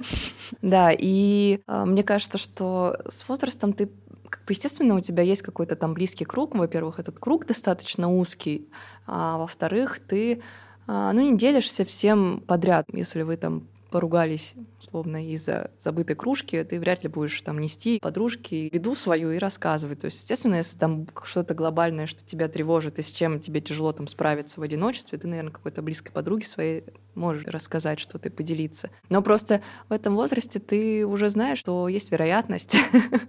Да, 0.62 0.92
и 0.98 1.60
э, 1.68 1.86
мне 1.86 2.04
кажется, 2.04 2.38
что 2.38 2.98
с 3.10 3.28
возрастом 3.28 3.74
ты 3.74 3.90
как 4.30 4.46
бы, 4.46 4.54
естественно, 4.54 4.96
у 4.96 5.02
тебя 5.02 5.22
есть 5.22 5.42
какой-то 5.42 5.76
там 5.76 5.94
близкий 5.94 6.26
круг. 6.26 6.56
Во-первых, 6.56 7.00
этот 7.00 7.20
круг 7.20 7.46
достаточно 7.46 8.10
узкий, 8.10 8.68
а 9.06 9.38
во-вторых, 9.38 10.00
ты 10.00 10.42
а, 10.88 11.14
ну, 11.14 11.22
не 11.22 11.38
делишься 11.38 11.86
всем 11.86 12.44
подряд. 12.46 12.88
Если 12.92 13.22
вы 13.22 13.38
там 13.38 13.68
поругались 13.90 14.56
условно 14.94 15.26
из-за 15.26 15.72
забытой 15.80 16.16
кружки, 16.16 16.64
ты 16.64 16.80
вряд 16.80 17.02
ли 17.04 17.10
будешь 17.10 17.42
там 17.42 17.60
нести 17.60 18.00
подружке 18.00 18.70
беду 18.70 18.94
свою 18.94 19.32
и 19.32 19.40
рассказывать. 19.40 20.00
То 20.00 20.06
есть, 20.06 20.22
естественно, 20.22 20.56
если 20.56 20.78
там 20.78 21.08
что-то 21.24 21.56
глобальное, 21.56 22.06
что 22.06 22.24
тебя 22.24 22.48
тревожит 22.48 23.00
и 23.00 23.02
с 23.02 23.12
чем 23.12 23.40
тебе 23.40 23.60
тяжело 23.60 23.92
там 23.92 24.08
справиться 24.08 24.60
в 24.60 24.64
одиночестве, 24.64 25.18
ты, 25.18 25.28
наверное, 25.28 25.52
какой-то 25.52 25.82
близкой 25.82 26.12
подруге 26.12 26.46
своей 26.46 26.84
можешь 27.16 27.46
рассказать 27.46 28.00
что-то 28.00 28.30
и 28.30 28.32
поделиться. 28.32 28.90
Но 29.10 29.22
просто 29.22 29.62
в 29.90 29.94
этом 29.94 30.16
возрасте 30.16 30.60
ты 30.60 31.06
уже 31.06 31.30
знаешь, 31.30 31.60
что 31.60 31.88
есть 31.88 32.12
вероятность. 32.12 32.76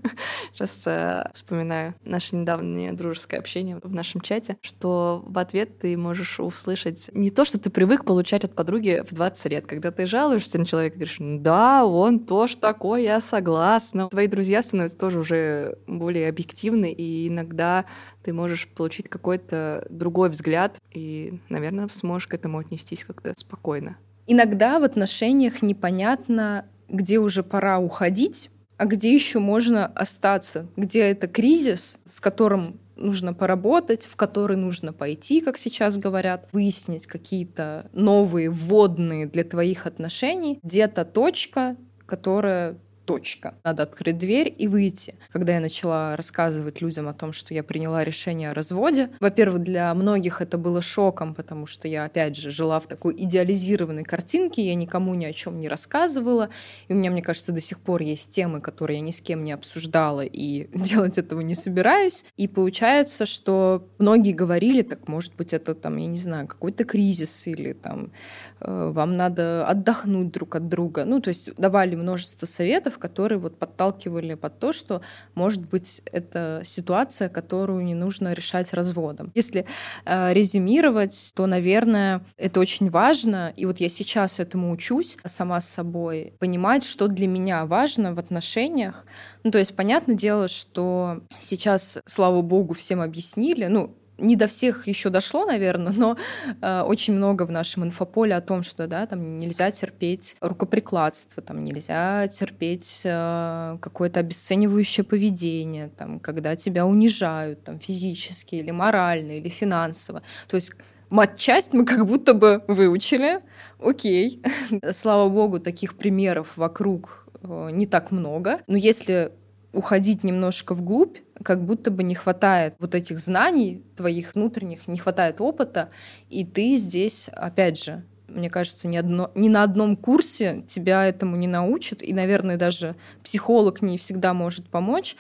Сейчас 0.53 0.83
э, 0.87 1.31
вспоминаю 1.33 1.94
наше 2.05 2.37
недавнее 2.37 2.92
дружеское 2.92 3.38
общение 3.38 3.79
в 3.83 3.94
нашем 3.94 4.20
чате, 4.20 4.57
что 4.62 5.22
в 5.27 5.38
ответ 5.38 5.79
ты 5.79 5.96
можешь 5.96 6.40
услышать 6.40 7.11
не 7.12 7.31
то, 7.31 7.44
что 7.44 7.59
ты 7.59 7.70
привык 7.70 8.05
получать 8.05 8.44
от 8.44 8.55
подруги 8.55 9.03
в 9.09 9.14
20 9.14 9.53
лет, 9.53 9.66
когда 9.66 9.90
ты 9.90 10.07
жалуешься 10.07 10.59
на 10.59 10.66
человека 10.66 10.96
и 10.96 10.98
говоришь, 10.98 11.16
да, 11.18 11.53
он 11.84 12.20
тоже 12.20 12.56
такой, 12.56 13.04
я 13.04 13.20
согласна. 13.20 14.08
Твои 14.08 14.26
друзья 14.26 14.62
становятся 14.62 14.98
тоже 14.98 15.18
уже 15.18 15.78
более 15.86 16.28
объективны, 16.28 16.92
и 16.92 17.28
иногда 17.28 17.84
ты 18.22 18.32
можешь 18.32 18.68
получить 18.68 19.08
какой-то 19.08 19.86
другой 19.90 20.30
взгляд, 20.30 20.78
и, 20.92 21.40
наверное, 21.48 21.88
сможешь 21.88 22.28
к 22.28 22.34
этому 22.34 22.58
отнестись 22.58 23.04
как-то 23.04 23.34
спокойно. 23.36 23.96
Иногда 24.26 24.78
в 24.78 24.84
отношениях 24.84 25.62
непонятно, 25.62 26.66
где 26.88 27.18
уже 27.18 27.42
пора 27.42 27.78
уходить, 27.78 28.50
а 28.76 28.86
где 28.86 29.14
еще 29.14 29.38
можно 29.38 29.86
остаться, 29.86 30.66
где 30.76 31.02
это 31.02 31.28
кризис, 31.28 31.98
с 32.04 32.20
которым 32.20 32.80
нужно 32.96 33.35
поработать, 33.35 34.07
в 34.07 34.16
который 34.16 34.57
нужно 34.57 34.92
пойти, 34.92 35.40
как 35.40 35.59
сейчас 35.59 35.98
говорят, 35.98 36.48
выяснить 36.52 37.07
какие-то 37.07 37.90
новые 37.92 38.50
вводные 38.50 39.26
для 39.26 39.44
твоих 39.44 39.87
отношений, 39.87 40.59
где-то 40.62 41.04
точка, 41.04 41.76
которая 42.07 42.78
точка. 43.04 43.54
Надо 43.64 43.84
открыть 43.84 44.18
дверь 44.18 44.54
и 44.56 44.68
выйти. 44.68 45.16
Когда 45.32 45.54
я 45.54 45.60
начала 45.60 46.16
рассказывать 46.16 46.80
людям 46.80 47.08
о 47.08 47.14
том, 47.14 47.32
что 47.32 47.54
я 47.54 47.62
приняла 47.62 48.04
решение 48.04 48.50
о 48.50 48.54
разводе, 48.54 49.10
во-первых, 49.20 49.62
для 49.62 49.94
многих 49.94 50.40
это 50.40 50.58
было 50.58 50.82
шоком, 50.82 51.34
потому 51.34 51.66
что 51.66 51.88
я, 51.88 52.04
опять 52.04 52.36
же, 52.36 52.50
жила 52.50 52.80
в 52.80 52.86
такой 52.86 53.14
идеализированной 53.16 54.04
картинке, 54.04 54.66
я 54.66 54.74
никому 54.74 55.14
ни 55.14 55.24
о 55.24 55.32
чем 55.32 55.60
не 55.60 55.68
рассказывала, 55.68 56.50
и 56.88 56.92
у 56.92 56.96
меня, 56.96 57.10
мне 57.10 57.22
кажется, 57.22 57.52
до 57.52 57.60
сих 57.60 57.80
пор 57.80 58.02
есть 58.02 58.30
темы, 58.30 58.60
которые 58.60 58.98
я 58.98 59.04
ни 59.04 59.10
с 59.10 59.20
кем 59.20 59.44
не 59.44 59.52
обсуждала, 59.52 60.22
и 60.22 60.68
делать 60.74 61.18
этого 61.18 61.40
не 61.40 61.54
собираюсь. 61.54 62.24
И 62.36 62.48
получается, 62.48 63.26
что 63.26 63.88
многие 63.98 64.32
говорили, 64.32 64.82
так, 64.82 65.08
может 65.08 65.34
быть, 65.36 65.52
это 65.52 65.74
там, 65.74 65.96
я 65.96 66.06
не 66.06 66.18
знаю, 66.18 66.46
какой-то 66.46 66.84
кризис 66.84 67.46
или 67.46 67.72
там 67.72 68.12
э, 68.60 68.90
вам 68.92 69.16
надо 69.16 69.66
отдохнуть 69.66 70.30
друг 70.30 70.56
от 70.56 70.68
друга. 70.68 71.04
Ну, 71.04 71.20
то 71.20 71.28
есть 71.28 71.54
давали 71.56 71.94
множество 71.94 72.46
советов, 72.46 72.93
моментов, 72.94 72.98
которые 72.98 73.38
вот 73.38 73.59
подталкивали 73.59 74.35
под 74.35 74.59
то, 74.59 74.72
что, 74.72 75.00
может 75.35 75.68
быть, 75.68 76.02
это 76.12 76.62
ситуация, 76.64 77.28
которую 77.28 77.85
не 77.85 77.94
нужно 77.94 78.33
решать 78.33 78.74
разводом. 78.74 79.30
Если 79.35 79.64
э, 80.04 80.33
резюмировать, 80.33 81.33
то, 81.35 81.46
наверное, 81.46 82.20
это 82.37 82.61
очень 82.61 82.90
важно. 82.90 83.52
И 83.57 83.66
вот 83.66 83.80
я 83.80 83.88
сейчас 83.88 84.40
этому 84.40 84.72
учусь 84.72 85.16
сама 85.26 85.61
с 85.61 85.68
собой, 85.68 86.33
понимать, 86.38 86.85
что 86.85 87.09
для 87.09 87.26
меня 87.26 87.66
важно 87.66 88.14
в 88.14 88.18
отношениях. 88.18 89.04
Ну, 89.44 89.50
то 89.50 89.59
есть, 89.59 89.76
понятное 89.76 90.16
дело, 90.16 90.48
что 90.48 91.20
сейчас, 91.38 91.98
слава 92.07 92.42
богу, 92.42 92.74
всем 92.74 93.00
объяснили, 93.00 93.68
ну, 93.68 93.94
не 94.18 94.37
до 94.37 94.46
всех 94.46 94.87
еще 94.87 95.11
дошло, 95.11 95.44
наверное, 95.44 95.92
но 95.92 96.16
э, 96.61 96.83
очень 96.83 97.14
много 97.14 97.46
в 97.46 97.50
нашем 97.50 97.85
инфополе 97.85 98.37
о 98.37 98.40
том, 98.40 98.62
что 98.62 98.87
да, 98.87 99.07
там 99.07 99.38
нельзя 99.38 99.70
терпеть 99.70 100.37
рукоприкладство, 100.40 101.42
там 101.42 101.64
нельзя 101.64 102.29
терпеть 102.29 103.03
э, 103.05 103.79
какое-то 103.81 104.20
обесценивающее 104.20 105.05
поведение, 105.05 105.90
там, 105.96 106.20
когда 106.20 106.55
тебя 106.57 106.87
унижают 106.87 107.64
там, 107.64 107.79
физически 107.81 108.57
или 108.57 108.70
морально, 108.70 109.33
или 109.33 109.48
финансово. 109.48 110.22
То 110.48 110.57
есть 110.57 110.72
матчасть 111.11 111.72
мы 111.72 111.85
как 111.85 112.07
будто 112.07 112.35
бы 112.35 112.62
выучили, 112.68 113.40
окей. 113.81 114.40
Слава 114.92 115.29
богу, 115.29 115.59
таких 115.59 115.96
примеров 115.96 116.57
вокруг 116.57 117.27
э, 117.42 117.70
не 117.72 117.87
так 117.87 118.12
много. 118.12 118.61
Но 118.68 118.77
если 118.77 119.33
уходить 119.74 120.24
немножко 120.24 120.74
вглубь, 120.74 121.18
как 121.42 121.64
будто 121.64 121.90
бы 121.90 122.02
не 122.02 122.14
хватает 122.14 122.74
вот 122.78 122.94
этих 122.94 123.18
знаний 123.18 123.82
твоих 123.96 124.34
внутренних, 124.34 124.88
не 124.88 124.98
хватает 124.98 125.40
опыта, 125.40 125.90
и 126.30 126.44
ты 126.44 126.76
здесь, 126.76 127.28
опять 127.32 127.82
же, 127.82 128.04
мне 128.28 128.50
кажется, 128.50 128.88
ни, 128.88 128.96
одно, 128.96 129.30
ни 129.34 129.48
на 129.48 129.62
одном 129.62 129.96
курсе 129.96 130.64
тебя 130.66 131.06
этому 131.06 131.37
не 131.37 131.46
научат, 131.46 132.02
и, 132.02 132.12
наверное, 132.12 132.56
даже 132.56 132.96
психолог 133.22 133.82
не 133.82 133.98
всегда 133.98 134.32
может 134.32 134.68
помочь 134.68 135.16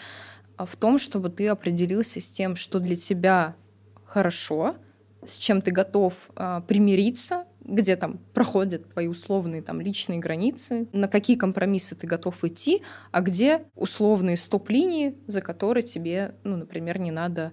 а 0.56 0.66
в 0.66 0.76
том, 0.76 0.98
чтобы 0.98 1.30
ты 1.30 1.48
определился 1.48 2.20
с 2.20 2.30
тем, 2.30 2.56
что 2.56 2.78
для 2.78 2.96
тебя 2.96 3.56
хорошо, 4.04 4.76
с 5.26 5.38
чем 5.38 5.62
ты 5.62 5.70
готов 5.70 6.30
а, 6.36 6.60
примириться, 6.60 7.44
где 7.64 7.96
там 7.96 8.18
проходят 8.32 8.90
твои 8.90 9.06
условные 9.06 9.62
там 9.62 9.80
личные 9.80 10.18
границы, 10.18 10.88
на 10.92 11.08
какие 11.08 11.36
компромиссы 11.36 11.94
ты 11.96 12.06
готов 12.06 12.44
идти, 12.44 12.82
а 13.10 13.20
где 13.20 13.64
условные 13.74 14.36
стоп-линии, 14.36 15.16
за 15.26 15.40
которые 15.40 15.82
тебе, 15.82 16.34
ну, 16.44 16.56
например, 16.56 16.98
не 16.98 17.10
надо 17.10 17.52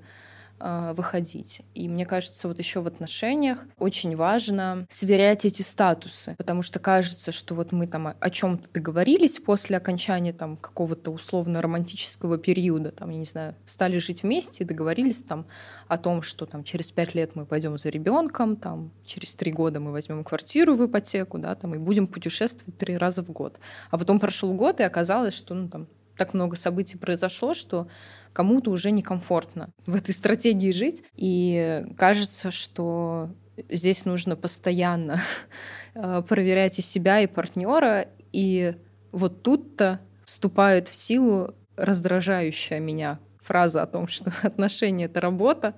выходить. 0.95 1.61
И 1.73 1.87
мне 1.89 2.05
кажется, 2.05 2.47
вот 2.47 2.59
еще 2.59 2.81
в 2.81 2.87
отношениях 2.87 3.65
очень 3.77 4.15
важно 4.15 4.85
сверять 4.89 5.45
эти 5.45 5.61
статусы, 5.61 6.35
потому 6.37 6.61
что 6.61 6.79
кажется, 6.79 7.31
что 7.31 7.55
вот 7.55 7.71
мы 7.71 7.87
там 7.87 8.13
о 8.19 8.29
чем-то 8.29 8.69
договорились 8.73 9.39
после 9.39 9.77
окончания 9.77 10.33
там 10.33 10.57
какого-то 10.57 11.11
условно-романтического 11.11 12.37
периода, 12.37 12.91
там, 12.91 13.09
я 13.09 13.17
не 13.17 13.25
знаю, 13.25 13.55
стали 13.65 13.97
жить 13.99 14.23
вместе 14.23 14.63
и 14.63 14.67
договорились 14.67 15.23
там 15.23 15.45
о 15.87 15.97
том, 15.97 16.21
что 16.21 16.45
там 16.45 16.63
через 16.63 16.91
пять 16.91 17.15
лет 17.15 17.35
мы 17.35 17.45
пойдем 17.45 17.77
за 17.77 17.89
ребенком, 17.89 18.55
там 18.55 18.91
через 19.05 19.35
три 19.35 19.51
года 19.51 19.79
мы 19.79 19.91
возьмем 19.91 20.23
квартиру 20.23 20.75
в 20.75 20.85
ипотеку, 20.85 21.37
да, 21.37 21.55
там 21.55 21.75
и 21.75 21.77
будем 21.77 22.07
путешествовать 22.07 22.77
три 22.77 22.97
раза 22.97 23.23
в 23.23 23.31
год. 23.31 23.59
А 23.89 23.97
потом 23.97 24.19
прошел 24.19 24.53
год 24.53 24.79
и 24.79 24.83
оказалось, 24.83 25.33
что 25.33 25.53
ну 25.53 25.67
там 25.67 25.87
так 26.17 26.33
много 26.33 26.55
событий 26.55 26.97
произошло, 26.97 27.53
что 27.53 27.87
кому-то 28.33 28.71
уже 28.71 28.91
некомфортно 28.91 29.71
в 29.85 29.95
этой 29.95 30.13
стратегии 30.13 30.71
жить. 30.71 31.03
И 31.15 31.85
кажется, 31.97 32.51
что 32.51 33.29
здесь 33.69 34.05
нужно 34.05 34.35
постоянно 34.35 35.21
э, 35.95 36.23
проверять 36.27 36.79
и 36.79 36.81
себя, 36.81 37.19
и 37.21 37.27
партнера. 37.27 38.07
И 38.31 38.75
вот 39.11 39.43
тут-то 39.43 39.99
вступает 40.23 40.87
в 40.87 40.95
силу 40.95 41.53
раздражающая 41.75 42.79
меня 42.79 43.19
фраза 43.39 43.81
о 43.81 43.87
том, 43.87 44.07
что 44.07 44.31
отношения— 44.43 45.05
это 45.05 45.19
работа. 45.21 45.75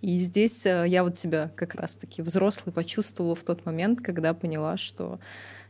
И 0.00 0.18
здесь 0.18 0.66
э, 0.66 0.84
я 0.86 1.02
вот 1.02 1.18
себя 1.18 1.50
как 1.56 1.74
раз-таки 1.74 2.20
взрослый 2.20 2.72
почувствовала 2.72 3.34
в 3.34 3.42
тот 3.42 3.64
момент, 3.64 4.00
когда 4.00 4.34
поняла, 4.34 4.76
что 4.76 5.20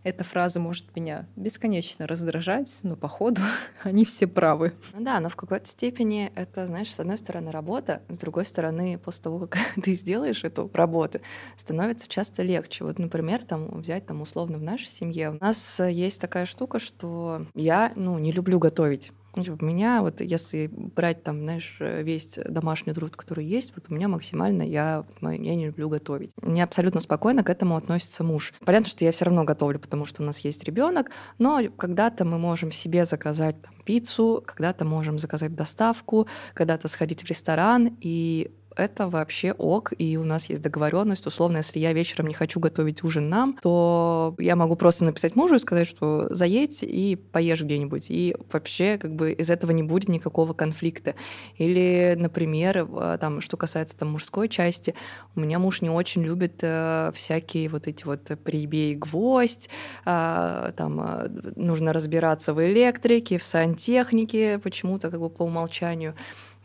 эта 0.07 0.23
фраза 0.23 0.61
может 0.61 0.95
меня 0.95 1.27
бесконечно 1.35 2.07
раздражать, 2.07 2.79
но 2.85 2.95
походу 2.95 3.41
они 3.83 4.05
все 4.05 4.29
правы. 4.29 4.73
Ну 4.95 5.05
да, 5.05 5.19
но 5.19 5.29
в 5.29 5.35
какой-то 5.35 5.67
степени 5.67 6.31
это, 6.37 6.69
знаешь, 6.69 6.95
с 6.95 7.01
одной 7.01 7.19
стороны 7.19 7.51
работа, 7.51 8.03
с 8.09 8.17
другой 8.19 8.45
стороны, 8.45 8.99
после 8.99 9.25
того, 9.25 9.49
как 9.49 9.59
ты 9.83 9.95
сделаешь 9.95 10.45
эту 10.45 10.71
работу, 10.73 11.19
становится 11.57 12.09
часто 12.09 12.45
легче. 12.45 12.85
Вот, 12.85 13.01
например, 13.01 13.45
там 13.45 13.81
взять 13.81 14.07
там 14.07 14.23
условно 14.23 14.59
в 14.59 14.63
нашей 14.63 14.87
семье. 14.87 15.31
У 15.31 15.45
нас 15.45 15.81
есть 15.81 16.21
такая 16.21 16.47
штука, 16.47 16.79
что 16.79 17.45
я, 17.55 17.93
ну, 17.97 18.17
не 18.21 18.31
люблю 18.31 18.61
готовить. 18.61 19.11
Типа, 19.43 19.63
меня, 19.65 20.01
вот 20.03 20.21
если 20.21 20.69
брать 20.73 21.23
там, 21.23 21.41
знаешь, 21.41 21.77
весь 21.79 22.39
домашний 22.49 22.93
труд, 22.93 23.17
который 23.17 23.45
есть, 23.45 23.73
вот 23.77 23.85
у 23.89 23.95
меня 23.95 24.09
максимально 24.09 24.63
я, 24.63 25.05
я 25.21 25.55
не 25.55 25.67
люблю 25.67 25.89
готовить. 25.89 26.31
Мне 26.43 26.65
абсолютно 26.65 27.01
спокойно 27.01 27.45
к 27.45 27.51
этому 27.51 27.77
относится 27.77 28.25
муж. 28.25 28.55
Понятно, 28.65 28.89
что 28.89 29.05
я 29.05 29.13
все 29.13 29.27
равно 29.27 29.45
готовлю, 29.45 29.79
потому 29.79 30.07
что 30.07 30.23
у 30.23 30.27
нас 30.27 30.39
есть 30.41 30.65
ребенок, 30.65 31.11
но 31.39 31.61
когда-то 31.77 32.25
мы 32.25 32.39
можем 32.39 32.73
себе 32.73 33.05
заказать 33.05 33.61
там, 33.61 33.75
пиццу, 33.85 34.43
когда-то 34.45 34.85
можем 34.85 35.19
заказать 35.19 35.55
доставку, 35.55 36.27
когда-то 36.55 36.89
сходить 36.89 37.23
в 37.23 37.27
ресторан, 37.27 37.97
и 38.01 38.51
это 38.77 39.09
вообще 39.09 39.53
ок, 39.53 39.93
и 39.99 40.17
у 40.17 40.25
нас 40.25 40.49
есть 40.51 40.63
договоренность. 40.63 41.27
Условно, 41.27 41.59
если 41.59 41.79
я 41.79 41.93
вечером 41.93 42.27
не 42.27 42.35
хочу 42.35 42.61
готовить 42.61 43.03
ужин 43.03 43.29
нам, 43.29 43.59
то 43.63 44.35
я 44.39 44.55
могу 44.57 44.77
просто 44.77 45.05
написать 45.05 45.35
мужу 45.35 45.57
и 45.57 45.59
сказать, 45.59 45.89
что 45.89 46.27
заедь 46.33 46.83
и 46.83 47.17
поешь 47.17 47.63
где-нибудь. 47.63 48.07
И 48.11 48.37
вообще 48.53 48.99
как 48.99 49.15
бы 49.15 49.33
из 49.33 49.51
этого 49.51 49.71
не 49.71 49.83
будет 49.83 50.09
никакого 50.09 50.53
конфликта. 50.53 51.15
Или, 51.57 52.15
например, 52.19 52.87
там, 53.21 53.41
что 53.41 53.57
касается 53.57 53.97
там 53.97 54.11
мужской 54.11 54.49
части, 54.49 54.95
у 55.35 55.41
меня 55.41 55.59
муж 55.59 55.81
не 55.81 55.91
очень 55.91 56.23
любит 56.23 56.61
э, 56.63 57.13
всякие 57.15 57.69
вот 57.69 57.89
эти 57.89 58.05
вот 58.05 58.31
прибей 58.45 58.95
гвоздь, 58.95 59.69
э, 60.05 60.73
там 60.77 61.01
э, 61.01 61.29
нужно 61.57 61.93
разбираться 61.93 62.55
в 62.55 62.65
электрике, 62.65 63.39
в 63.39 63.45
сантехнике 63.45 64.59
почему-то 64.59 65.11
как 65.11 65.21
бы 65.21 65.31
по 65.31 65.43
умолчанию. 65.43 66.15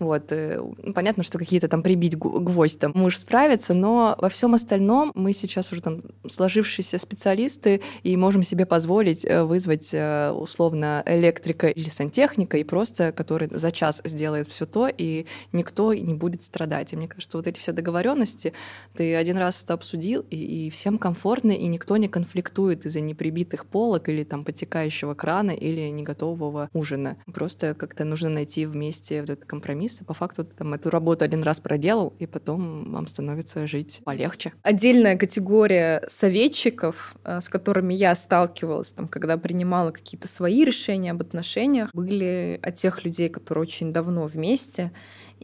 Вот. 0.02 0.32
Э, 0.32 0.60
понятно, 0.96 1.22
что 1.22 1.38
какие-то 1.38 1.68
там 1.68 1.84
прибить 1.84 2.18
гвоздь 2.18 2.80
там 2.80 2.92
муж 2.96 3.18
справится, 3.18 3.76
но 3.76 4.18
во 4.20 4.30
всем 4.30 4.56
остальном 4.56 5.12
мы 5.14 5.32
сейчас 5.32 5.72
уже 5.72 5.82
там 5.84 6.02
сложившиеся 6.28 6.98
специалисты 6.98 7.82
и 8.02 8.18
можем 8.18 8.42
себе 8.42 8.66
позволить 8.66 9.24
э, 9.24 9.44
вызвать 9.44 9.92
э, 9.94 10.32
условно 10.32 11.04
электрика 11.06 11.68
или 11.68 11.88
сантехника, 11.88 12.58
и 12.58 12.64
просто 12.64 13.12
который 13.12 13.48
за 13.52 13.72
час 13.72 14.02
сделает 14.04 14.50
все 14.50 14.66
то, 14.66 14.90
и 14.90 15.28
никто 15.52 15.94
не 15.94 16.16
будет 16.16 16.42
страдать. 16.42 16.94
И 16.94 16.98
мне 16.98 17.08
кажется, 17.08 17.38
вот 17.38 17.46
эти 17.46 17.60
все 17.60 17.72
договоренности, 17.72 18.54
ты 18.96 19.14
один 19.16 19.38
раз 19.38 19.64
это 19.64 19.76
обсудил, 19.76 20.26
и, 20.32 20.66
и 20.66 20.70
всем 20.72 20.98
комфортно, 20.98 21.52
и 21.52 21.68
никто 21.68 21.96
не 21.98 22.08
конфликтует 22.08 22.88
из-за 22.88 23.02
неприбитых 23.02 23.68
полок 23.68 24.10
или 24.10 24.24
там 24.24 24.46
потекающего 24.46 25.14
крана 25.14 25.52
или 25.52 25.82
не 25.90 26.02
готового 26.02 26.72
ужина. 26.74 27.18
Просто 27.32 27.76
как-то 27.76 28.04
нужно 28.04 28.30
найти 28.30 28.66
вместе 28.66 29.22
вот 29.22 29.30
этот 29.30 29.46
компромисс, 29.46 29.91
компромисс, 29.92 30.08
по 30.08 30.14
факту 30.14 30.44
ты 30.44 30.56
там 30.56 30.74
эту 30.74 30.90
работу 30.90 31.26
один 31.26 31.44
раз 31.44 31.60
проделал, 31.60 32.14
и 32.20 32.26
потом 32.26 32.92
вам 32.92 33.08
становится 33.08 33.68
жить 33.68 34.02
полегче. 34.04 34.54
Отдельная 34.64 35.18
категория 35.18 36.04
советчиков, 36.08 37.16
э, 37.24 37.42
с 37.42 37.50
которыми 37.50 37.94
я 37.94 38.16
сталкивалась, 38.16 38.92
там, 38.92 39.08
когда 39.08 39.38
принимала 39.38 39.92
какие-то 39.92 40.28
свои 40.28 40.64
решения 40.66 41.12
об 41.12 41.22
отношениях, 41.22 41.90
были 41.94 42.60
от 42.62 42.76
тех 42.76 43.06
людей, 43.06 43.30
которые 43.30 43.64
очень 43.64 43.94
давно 43.94 44.26
вместе, 44.26 44.92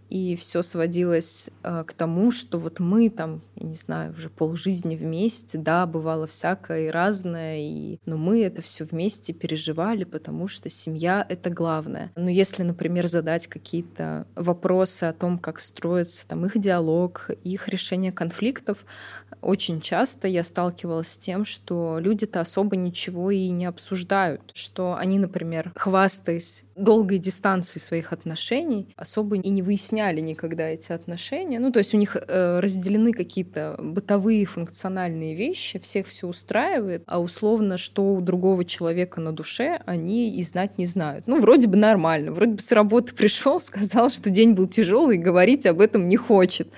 и 0.10 0.36
все 0.36 0.62
сводилось 0.62 1.50
э, 1.64 1.84
к 1.86 1.94
тому, 1.94 2.32
что 2.32 2.60
вот 2.60 2.80
мы 2.80 3.10
там, 3.10 3.42
я 3.60 3.68
не 3.68 3.76
знаю, 3.76 4.14
уже 4.14 4.30
полжизни 4.30 4.96
вместе, 4.96 5.58
да, 5.58 5.86
бывало 5.86 6.28
всякое 6.28 6.88
и 6.88 6.90
разное, 6.90 7.58
и... 7.60 8.00
но 8.06 8.18
мы 8.18 8.44
это 8.44 8.62
все 8.62 8.84
вместе 8.84 9.34
переживали, 9.34 10.04
потому 10.04 10.48
что 10.48 10.70
семья— 10.70 11.26
это 11.30 11.50
главное. 11.50 12.12
Но 12.16 12.30
если, 12.30 12.64
например, 12.64 13.08
задать 13.08 13.48
какие-то 13.48 14.28
вопросы 14.36 15.06
о 15.06 15.14
том, 15.14 15.38
как 15.38 15.60
строится 15.60 16.28
там 16.28 16.46
их 16.46 16.58
диалог, 16.58 17.32
их 17.44 17.68
решение 17.68 18.12
конфликтов, 18.12 18.86
очень 19.42 19.82
часто 19.82 20.28
я 20.28 20.44
сталкивалась 20.44 21.10
с 21.10 21.18
тем, 21.18 21.46
что 21.46 21.98
люди-то 22.00 22.42
особо 22.42 22.76
ничего 22.76 23.32
и 23.32 23.50
не 23.50 23.66
обсуждают, 23.66 24.52
что 24.54 24.96
они, 24.96 25.20
например, 25.20 25.72
хвастаясь 25.76 26.64
долгой 26.76 27.18
дистанцией 27.18 27.82
своих 27.82 28.14
отношений, 28.14 28.94
особо 28.96 29.38
и 29.38 29.50
не 29.50 29.62
выясняли 29.62 30.22
никогда 30.22 30.68
эти 30.70 30.92
отношения. 30.92 31.60
Ну, 31.60 31.72
то 31.72 31.80
есть 31.80 31.94
у 31.94 31.98
них 31.98 32.16
э, 32.16 32.60
разделены 32.60 33.14
какие-то 33.14 33.47
бытовые 33.56 34.46
функциональные 34.46 35.36
вещи, 35.36 35.80
всех 35.80 36.08
все 36.08 36.28
устраивает, 36.28 37.04
а 37.06 37.22
условно, 37.22 37.78
что 37.78 38.14
у 38.14 38.22
другого 38.22 38.66
человека 38.66 39.22
на 39.22 39.32
душе, 39.32 39.80
они 39.86 40.38
и 40.38 40.44
знать 40.44 40.78
не 40.78 40.86
знают. 40.86 41.28
Ну, 41.28 41.40
вроде 41.40 41.68
бы 41.68 41.78
нормально, 41.78 42.32
вроде 42.32 42.54
бы 42.54 42.62
с 42.62 42.72
работы 42.72 43.14
пришел, 43.16 43.60
сказал, 43.60 44.10
что 44.10 44.30
день 44.30 44.54
был 44.54 44.68
тяжелый, 44.68 45.18
говорить 45.18 45.66
об 45.66 45.82
этом 45.82 46.08
не 46.08 46.18
хочет. 46.18 46.70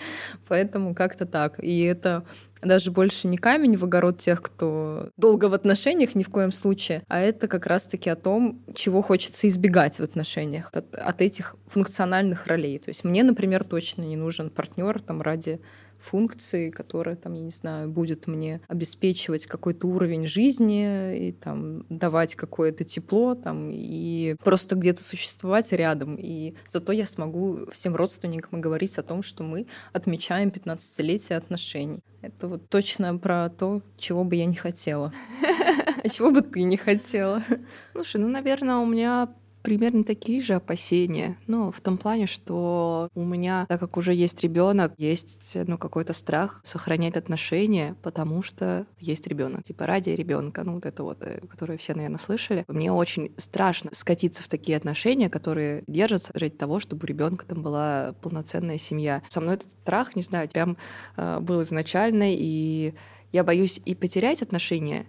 Поэтому 0.47 0.95
как-то 0.95 1.25
так. 1.25 1.63
И 1.63 1.81
это 1.81 2.25
даже 2.61 2.91
больше 2.91 3.27
не 3.27 3.37
камень 3.37 3.77
в 3.77 3.83
огород 3.83 4.19
тех, 4.19 4.41
кто 4.41 5.09
долго 5.17 5.45
в 5.45 5.53
отношениях, 5.53 6.15
ни 6.15 6.23
в 6.23 6.29
коем 6.29 6.51
случае, 6.51 7.03
а 7.07 7.19
это 7.19 7.47
как 7.47 7.65
раз-таки 7.65 8.09
о 8.09 8.15
том, 8.15 8.61
чего 8.75 9.01
хочется 9.01 9.47
избегать 9.47 9.99
в 9.99 10.03
отношениях, 10.03 10.69
от, 10.73 10.95
от 10.95 11.21
этих 11.21 11.55
функциональных 11.67 12.47
ролей. 12.47 12.79
То 12.79 12.89
есть 12.89 13.03
мне, 13.03 13.23
например, 13.23 13.63
точно 13.63 14.01
не 14.01 14.17
нужен 14.17 14.49
партнер 14.49 15.01
там 15.01 15.21
ради 15.21 15.61
функции, 15.99 16.69
которая, 16.69 17.15
там, 17.15 17.33
я 17.33 17.41
не 17.41 17.51
знаю, 17.51 17.89
будет 17.89 18.27
мне 18.27 18.61
обеспечивать 18.67 19.45
какой-то 19.45 19.87
уровень 19.87 20.27
жизни 20.27 21.27
и 21.27 21.31
там 21.31 21.85
давать 21.89 22.35
какое-то 22.35 22.83
тепло 22.83 23.35
там 23.35 23.69
и 23.71 24.35
просто 24.43 24.75
где-то 24.75 25.03
существовать 25.03 25.71
рядом. 25.71 26.15
И 26.15 26.55
зато 26.67 26.91
я 26.91 27.05
смогу 27.05 27.65
всем 27.71 27.95
родственникам 27.95 28.61
говорить 28.61 28.97
о 28.97 29.03
том, 29.03 29.21
что 29.21 29.43
мы 29.43 29.67
отмечаем 29.93 30.49
15-летие 30.49 31.35
отношений. 31.35 32.01
Это 32.21 32.47
вот 32.47 32.69
точно 32.69 33.17
про 33.17 33.49
то, 33.49 33.81
чего 33.97 34.23
бы 34.23 34.35
я 34.35 34.45
не 34.45 34.55
хотела. 34.55 35.13
А 36.01 36.07
чего 36.07 36.31
бы 36.31 36.41
ты 36.41 36.63
не 36.63 36.77
хотела? 36.77 37.43
Слушай, 37.91 38.21
ну, 38.21 38.29
наверное, 38.29 38.77
у 38.77 38.85
меня 38.85 39.27
примерно 39.61 40.03
такие 40.03 40.41
же 40.41 40.53
опасения. 40.53 41.37
Ну, 41.47 41.71
в 41.71 41.81
том 41.81 41.97
плане, 41.97 42.27
что 42.27 43.09
у 43.13 43.23
меня, 43.23 43.65
так 43.67 43.79
как 43.79 43.97
уже 43.97 44.13
есть 44.13 44.41
ребенок, 44.41 44.93
есть 44.97 45.55
ну, 45.67 45.77
какой-то 45.77 46.13
страх 46.13 46.61
сохранять 46.63 47.17
отношения, 47.17 47.95
потому 48.01 48.41
что 48.43 48.85
есть 48.99 49.27
ребенок. 49.27 49.63
Типа 49.63 49.85
ради 49.85 50.11
ребенка. 50.11 50.63
Ну, 50.63 50.75
вот 50.75 50.85
это 50.85 51.03
вот, 51.03 51.17
э, 51.21 51.41
которое 51.47 51.77
все, 51.77 51.93
наверное, 51.93 52.19
слышали. 52.19 52.65
Мне 52.67 52.91
очень 52.91 53.31
страшно 53.37 53.91
скатиться 53.93 54.43
в 54.43 54.47
такие 54.47 54.77
отношения, 54.77 55.29
которые 55.29 55.83
держатся 55.87 56.31
ради 56.33 56.55
того, 56.55 56.79
чтобы 56.79 57.03
у 57.03 57.07
ребенка 57.07 57.45
там 57.45 57.61
была 57.61 58.13
полноценная 58.21 58.77
семья. 58.77 59.21
Со 59.29 59.41
мной 59.41 59.55
этот 59.55 59.69
страх, 59.69 60.15
не 60.15 60.21
знаю, 60.21 60.49
прям 60.49 60.77
э, 61.17 61.39
был 61.39 61.61
изначально, 61.63 62.33
и 62.33 62.93
я 63.31 63.43
боюсь 63.43 63.79
и 63.85 63.95
потерять 63.95 64.41
отношения, 64.41 65.05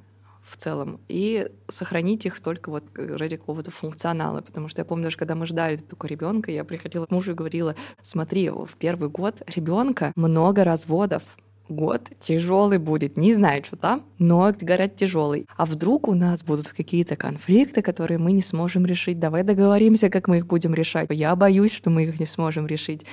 в 0.50 0.56
целом, 0.56 1.00
и 1.08 1.48
сохранить 1.68 2.26
их 2.26 2.40
только 2.40 2.70
вот 2.70 2.84
ради 2.94 3.36
какого-то 3.36 3.70
функционала. 3.70 4.40
Потому 4.40 4.68
что 4.68 4.80
я 4.80 4.84
помню, 4.84 5.04
даже 5.04 5.16
когда 5.16 5.34
мы 5.34 5.46
ждали 5.46 5.76
только 5.76 6.08
ребенка, 6.08 6.50
я 6.50 6.64
приходила 6.64 7.06
к 7.06 7.10
мужу 7.10 7.32
и 7.32 7.34
говорила, 7.34 7.76
смотри, 8.02 8.50
в 8.50 8.76
первый 8.78 9.08
год 9.08 9.42
ребенка 9.46 10.12
много 10.16 10.64
разводов, 10.64 11.22
год 11.70 12.09
тяжелый 12.18 12.78
будет. 12.78 13.16
Не 13.16 13.35
знаю, 13.35 13.64
что 13.64 13.76
там, 13.76 14.04
но, 14.18 14.52
говорят, 14.61 14.96
тяжелый. 14.96 15.46
А 15.56 15.66
вдруг 15.66 16.09
у 16.09 16.14
нас 16.14 16.42
будут 16.44 16.68
какие-то 16.68 17.16
конфликты, 17.16 17.83
которые 17.83 18.18
мы 18.18 18.33
не 18.33 18.42
сможем 18.42 18.87
решить? 18.87 19.18
Давай 19.18 19.42
договоримся, 19.42 20.11
как 20.11 20.28
мы 20.28 20.38
их 20.38 20.46
будем 20.46 20.74
решать. 20.74 21.09
Я 21.11 21.35
боюсь, 21.37 21.72
что 21.72 21.90
мы 21.90 22.04
их 22.04 22.20
не 22.20 22.26
сможем 22.26 22.66
решить. 22.66 23.06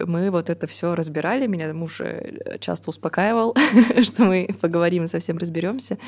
Мы 0.00 0.30
вот 0.30 0.50
это 0.50 0.66
все 0.66 0.94
разбирали. 0.94 1.46
Меня 1.46 1.72
муж 1.74 2.00
э, 2.00 2.58
часто 2.60 2.90
успокаивал, 2.90 3.56
что 4.02 4.24
мы 4.24 4.48
поговорим 4.60 5.04
и 5.04 5.08
совсем 5.08 5.38
разберемся 5.38 5.98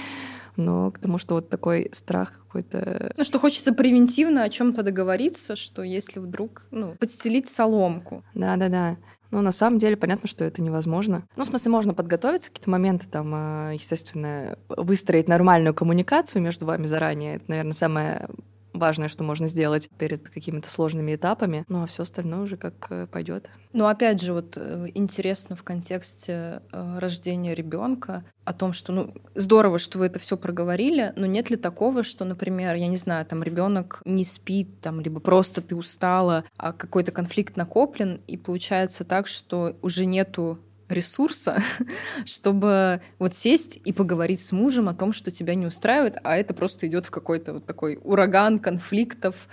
но 0.56 0.90
потому 0.90 1.18
что 1.18 1.34
вот 1.34 1.48
такой 1.48 1.90
страх 1.92 2.32
какой-то... 2.46 3.12
Ну, 3.16 3.24
что 3.24 3.38
хочется 3.38 3.72
превентивно 3.72 4.42
о 4.42 4.48
чем 4.48 4.74
то 4.74 4.82
договориться, 4.82 5.56
что 5.56 5.82
если 5.82 6.20
вдруг, 6.20 6.66
ну, 6.70 6.94
подстелить 6.98 7.48
соломку. 7.48 8.24
Да-да-да. 8.34 8.96
Ну, 9.30 9.40
на 9.42 9.52
самом 9.52 9.78
деле, 9.78 9.96
понятно, 9.96 10.28
что 10.28 10.44
это 10.44 10.60
невозможно. 10.60 11.24
Ну, 11.36 11.44
в 11.44 11.46
смысле, 11.46 11.70
можно 11.70 11.94
подготовиться, 11.94 12.50
какие-то 12.50 12.70
моменты 12.70 13.06
там, 13.08 13.32
э, 13.34 13.74
естественно, 13.74 14.58
выстроить 14.68 15.28
нормальную 15.28 15.74
коммуникацию 15.74 16.42
между 16.42 16.66
вами 16.66 16.86
заранее. 16.86 17.36
Это, 17.36 17.44
наверное, 17.48 17.74
самое 17.74 18.28
важное, 18.72 19.08
что 19.08 19.24
можно 19.24 19.48
сделать 19.48 19.88
перед 19.98 20.28
какими-то 20.28 20.68
сложными 20.70 21.14
этапами, 21.14 21.64
ну 21.68 21.82
а 21.82 21.86
все 21.86 22.02
остальное 22.02 22.40
уже 22.40 22.56
как 22.56 22.86
э, 22.90 23.06
пойдет. 23.06 23.50
Ну, 23.72 23.86
опять 23.86 24.20
же, 24.20 24.32
вот 24.32 24.56
э, 24.56 24.86
интересно 24.94 25.56
в 25.56 25.62
контексте 25.62 26.62
э, 26.72 26.98
рождения 26.98 27.54
ребенка 27.54 28.24
о 28.44 28.52
том, 28.52 28.72
что 28.72 28.92
ну 28.92 29.14
здорово, 29.34 29.78
что 29.78 29.98
вы 29.98 30.06
это 30.06 30.18
все 30.18 30.36
проговорили, 30.36 31.12
но 31.16 31.26
нет 31.26 31.50
ли 31.50 31.56
такого, 31.56 32.02
что, 32.02 32.24
например, 32.24 32.74
я 32.74 32.88
не 32.88 32.96
знаю, 32.96 33.24
там 33.26 33.42
ребенок 33.42 34.02
не 34.04 34.24
спит, 34.24 34.80
там 34.80 35.00
либо 35.00 35.20
просто 35.20 35.60
ты 35.60 35.76
устала, 35.76 36.44
а 36.56 36.72
какой-то 36.72 37.12
конфликт 37.12 37.56
накоплен, 37.56 38.20
и 38.26 38.36
получается 38.36 39.04
так, 39.04 39.26
что 39.26 39.76
уже 39.82 40.06
нету 40.06 40.58
ресурса, 40.90 41.62
чтобы 42.24 43.00
вот 43.18 43.34
сесть 43.34 43.80
и 43.84 43.92
поговорить 43.92 44.42
с 44.42 44.52
мужем 44.52 44.88
о 44.88 44.94
том, 44.94 45.12
что 45.12 45.30
тебя 45.30 45.54
не 45.54 45.66
устраивает, 45.66 46.16
а 46.22 46.36
это 46.36 46.54
просто 46.54 46.86
идет 46.86 47.06
в 47.06 47.10
какой-то 47.10 47.54
вот 47.54 47.66
такой 47.66 47.98
ураган 48.02 48.58
конфликтов 48.58 49.48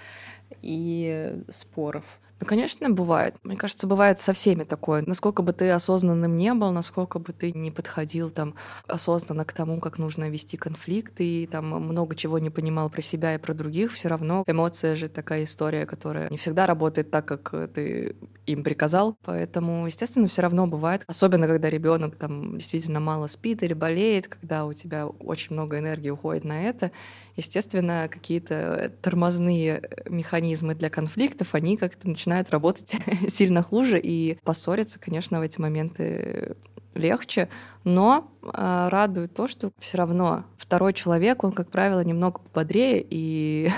и 0.61 1.35
споров. 1.49 2.19
Ну, 2.39 2.45
конечно, 2.45 2.87
бывает. 2.91 3.35
Мне 3.43 3.57
кажется, 3.57 3.87
бывает 3.87 4.19
со 4.19 4.31
всеми 4.31 4.63
такое. 4.63 5.03
Насколько 5.07 5.41
бы 5.41 5.53
ты 5.53 5.71
осознанным 5.71 6.35
не 6.37 6.53
был, 6.53 6.71
насколько 6.71 7.17
бы 7.17 7.33
ты 7.33 7.51
не 7.51 7.71
подходил 7.71 8.29
там 8.29 8.53
осознанно 8.87 9.43
к 9.43 9.53
тому, 9.53 9.79
как 9.79 9.97
нужно 9.97 10.29
вести 10.29 10.55
конфликт, 10.55 11.15
и 11.19 11.47
там 11.51 11.65
много 11.69 12.15
чего 12.15 12.37
не 12.37 12.51
понимал 12.51 12.91
про 12.91 13.01
себя 13.01 13.33
и 13.33 13.39
про 13.39 13.55
других, 13.55 13.91
все 13.91 14.09
равно 14.09 14.43
эмоция 14.45 14.95
же 14.95 15.09
такая 15.09 15.45
история, 15.45 15.87
которая 15.87 16.29
не 16.29 16.37
всегда 16.37 16.67
работает 16.67 17.09
так, 17.09 17.25
как 17.25 17.71
ты 17.73 18.15
им 18.45 18.63
приказал. 18.63 19.17
Поэтому, 19.25 19.87
естественно, 19.87 20.27
все 20.27 20.43
равно 20.43 20.67
бывает, 20.67 21.03
особенно 21.07 21.47
когда 21.47 21.71
ребенок 21.71 22.17
там 22.17 22.57
действительно 22.59 22.99
мало 22.99 23.25
спит 23.27 23.63
или 23.63 23.73
болеет, 23.73 24.27
когда 24.27 24.65
у 24.65 24.73
тебя 24.73 25.07
очень 25.07 25.53
много 25.53 25.79
энергии 25.79 26.11
уходит 26.11 26.43
на 26.43 26.63
это, 26.69 26.91
естественно, 27.37 28.09
какие-то 28.11 28.91
тормозные 29.01 29.89
механизмы 30.09 30.75
для 30.75 30.89
конфликтов, 30.89 31.55
они 31.55 31.77
как-то 31.77 32.09
начинают 32.09 32.49
работать 32.49 32.97
сильно 33.29 33.63
хуже, 33.63 33.99
и 34.03 34.37
поссориться, 34.43 34.99
конечно, 34.99 35.39
в 35.39 35.43
эти 35.43 35.61
моменты 35.61 36.57
легче, 36.95 37.47
но 37.83 38.29
э, 38.41 38.87
радует 38.89 39.33
то, 39.33 39.47
что 39.47 39.71
все 39.79 39.97
равно 39.97 40.45
второй 40.57 40.93
человек, 40.93 41.43
он, 41.43 41.51
как 41.51 41.69
правило, 41.69 42.03
немного 42.03 42.41
бодрее, 42.53 43.05
и 43.07 43.69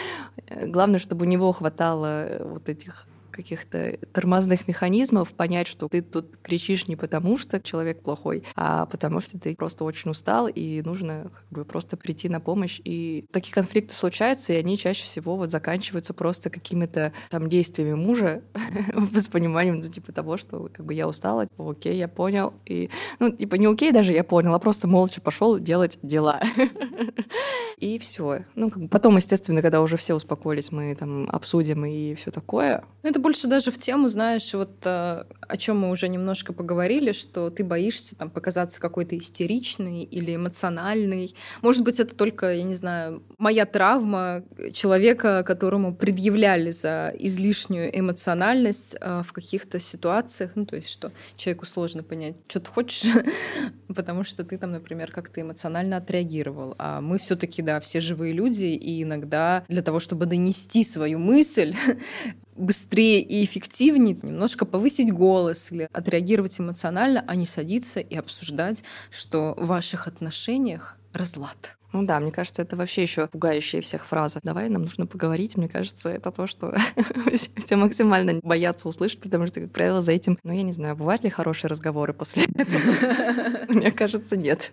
главное, 0.50 0.98
чтобы 0.98 1.24
у 1.24 1.28
него 1.28 1.52
хватало 1.52 2.28
вот 2.40 2.68
этих 2.68 3.06
каких-то 3.34 3.98
тормозных 4.12 4.68
механизмов 4.68 5.32
понять, 5.34 5.66
что 5.66 5.88
ты 5.88 6.02
тут 6.02 6.36
кричишь 6.42 6.88
не 6.88 6.96
потому, 6.96 7.36
что 7.36 7.60
человек 7.60 8.02
плохой, 8.02 8.44
а 8.54 8.86
потому 8.86 9.20
что 9.20 9.38
ты 9.38 9.54
просто 9.54 9.84
очень 9.84 10.10
устал, 10.10 10.48
и 10.48 10.82
нужно 10.82 11.30
как 11.48 11.58
бы 11.58 11.64
просто 11.64 11.96
прийти 11.96 12.28
на 12.28 12.40
помощь. 12.40 12.80
И 12.84 13.26
такие 13.32 13.52
конфликты 13.52 13.94
случаются, 13.94 14.52
и 14.52 14.56
они 14.56 14.78
чаще 14.78 15.04
всего 15.04 15.36
вот 15.36 15.50
заканчиваются 15.50 16.14
просто 16.14 16.50
какими-то 16.50 17.12
там 17.30 17.48
действиями 17.48 17.94
мужа 17.94 18.42
с 19.14 19.28
пониманием, 19.28 19.80
ну, 19.80 19.88
типа 19.88 20.12
того, 20.12 20.36
что 20.36 20.70
как 20.72 20.84
бы 20.86 20.94
я 20.94 21.08
устала, 21.08 21.46
окей, 21.58 21.96
я 21.96 22.08
понял. 22.08 22.54
И, 22.66 22.90
ну, 23.18 23.30
типа, 23.30 23.56
не 23.56 23.66
окей 23.66 23.92
даже, 23.92 24.12
я 24.12 24.24
понял, 24.24 24.54
а 24.54 24.58
просто 24.58 24.88
молча 24.88 25.20
пошел 25.20 25.58
делать 25.58 25.98
дела. 26.02 26.40
И 27.78 27.98
все. 27.98 28.44
Ну, 28.54 28.70
как 28.70 28.82
бы 28.82 28.88
потом, 28.88 29.16
естественно, 29.16 29.60
когда 29.60 29.82
уже 29.82 29.96
все 29.96 30.14
успокоились, 30.14 30.72
мы 30.72 30.94
там 30.94 31.28
обсудим 31.30 31.84
и 31.84 32.14
все 32.14 32.30
такое. 32.30 32.84
Ну, 33.02 33.10
это 33.10 33.20
больше 33.24 33.46
даже 33.46 33.70
в 33.70 33.78
тему, 33.78 34.08
знаешь, 34.08 34.52
вот 34.52 34.84
э, 34.84 35.24
о 35.40 35.56
чем 35.56 35.80
мы 35.80 35.90
уже 35.90 36.08
немножко 36.08 36.52
поговорили, 36.52 37.12
что 37.12 37.48
ты 37.48 37.64
боишься 37.64 38.14
там 38.14 38.28
показаться 38.28 38.78
какой-то 38.82 39.16
истеричный 39.16 40.02
или 40.02 40.36
эмоциональный. 40.36 41.34
Может 41.62 41.84
быть, 41.84 42.00
это 42.00 42.14
только, 42.14 42.52
я 42.52 42.62
не 42.62 42.74
знаю, 42.74 43.22
моя 43.38 43.64
травма 43.64 44.44
человека, 44.74 45.42
которому 45.42 45.96
предъявляли 45.96 46.70
за 46.70 47.14
излишнюю 47.18 47.98
эмоциональность 47.98 48.94
э, 49.00 49.22
в 49.24 49.32
каких-то 49.32 49.80
ситуациях. 49.80 50.50
Ну, 50.54 50.66
то 50.66 50.76
есть, 50.76 50.90
что 50.90 51.10
человеку 51.36 51.64
сложно 51.64 52.02
понять, 52.02 52.36
что 52.46 52.60
ты 52.60 52.70
хочешь, 52.70 53.10
потому 53.88 54.24
что 54.24 54.44
ты 54.44 54.58
там, 54.58 54.72
например, 54.72 55.10
как-то 55.10 55.40
эмоционально 55.40 55.96
отреагировал. 55.96 56.74
А 56.76 57.00
мы 57.00 57.16
все-таки, 57.16 57.62
да, 57.62 57.80
все 57.80 58.00
живые 58.00 58.34
люди, 58.34 58.66
и 58.66 59.02
иногда 59.02 59.64
для 59.68 59.80
того, 59.80 59.98
чтобы 59.98 60.26
донести 60.26 60.84
свою 60.84 61.18
мысль, 61.18 61.74
быстрее 62.56 63.20
и 63.20 63.44
эффективнее 63.44 64.18
немножко 64.22 64.64
повысить 64.64 65.12
голос 65.12 65.72
или 65.72 65.88
отреагировать 65.92 66.58
эмоционально, 66.60 67.24
а 67.26 67.34
не 67.34 67.46
садиться 67.46 68.00
и 68.00 68.14
обсуждать, 68.16 68.84
что 69.10 69.54
в 69.56 69.66
ваших 69.66 70.06
отношениях 70.06 70.98
разлад. 71.12 71.76
Ну 71.94 72.04
да, 72.04 72.18
мне 72.18 72.32
кажется, 72.32 72.62
это 72.62 72.76
вообще 72.76 73.02
еще 73.02 73.28
пугающая 73.28 73.80
всех 73.80 74.04
фраза. 74.04 74.40
Давай, 74.42 74.68
нам 74.68 74.82
нужно 74.82 75.06
поговорить. 75.06 75.56
Мне 75.56 75.68
кажется, 75.68 76.10
это 76.10 76.32
то, 76.32 76.48
что 76.48 76.76
все 77.64 77.76
максимально 77.76 78.40
боятся 78.42 78.88
услышать, 78.88 79.20
потому 79.20 79.46
что, 79.46 79.60
как 79.60 79.70
правило, 79.70 80.02
за 80.02 80.10
этим, 80.10 80.36
ну, 80.42 80.52
я 80.52 80.62
не 80.62 80.72
знаю, 80.72 80.96
бывают 80.96 81.22
ли 81.22 81.30
хорошие 81.30 81.68
разговоры 81.68 82.12
после 82.12 82.46
этого? 82.46 83.66
Мне 83.68 83.92
кажется, 83.92 84.36
нет. 84.36 84.72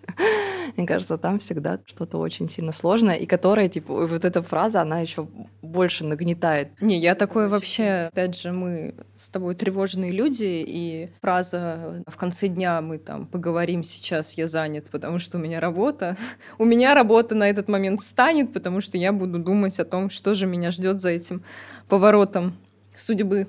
Мне 0.76 0.86
кажется, 0.86 1.18
там 1.18 1.38
всегда 1.38 1.78
что-то 1.86 2.18
очень 2.18 2.48
сильно 2.48 2.72
сложное, 2.72 3.16
и 3.16 3.26
которое, 3.26 3.68
типа, 3.68 4.06
вот 4.06 4.24
эта 4.24 4.42
фраза, 4.42 4.80
она 4.80 5.00
еще 5.00 5.28
больше 5.60 6.04
нагнетает. 6.04 6.68
Не, 6.80 6.98
я 6.98 7.14
такое 7.14 7.48
вообще, 7.48 8.08
опять 8.12 8.38
же, 8.38 8.52
мы 8.52 8.94
с 9.16 9.30
тобой 9.30 9.54
тревожные 9.54 10.12
люди, 10.12 10.64
и 10.66 11.10
фраза 11.20 12.02
в 12.06 12.16
конце 12.16 12.48
дня 12.48 12.80
мы 12.80 12.98
там 12.98 13.26
поговорим 13.26 13.84
сейчас, 13.84 14.34
я 14.34 14.46
занят, 14.46 14.86
потому 14.90 15.18
что 15.18 15.38
у 15.38 15.40
меня 15.40 15.60
работа. 15.60 16.16
У 16.58 16.64
меня 16.64 16.94
работа 16.94 17.34
на 17.34 17.48
этот 17.48 17.68
момент 17.68 18.02
встанет, 18.02 18.52
потому 18.52 18.80
что 18.80 18.98
я 18.98 19.12
буду 19.12 19.38
думать 19.38 19.78
о 19.78 19.84
том, 19.84 20.10
что 20.10 20.34
же 20.34 20.46
меня 20.46 20.70
ждет 20.70 21.00
за 21.00 21.10
этим 21.10 21.42
поворотом 21.88 22.56
судьбы. 22.94 23.46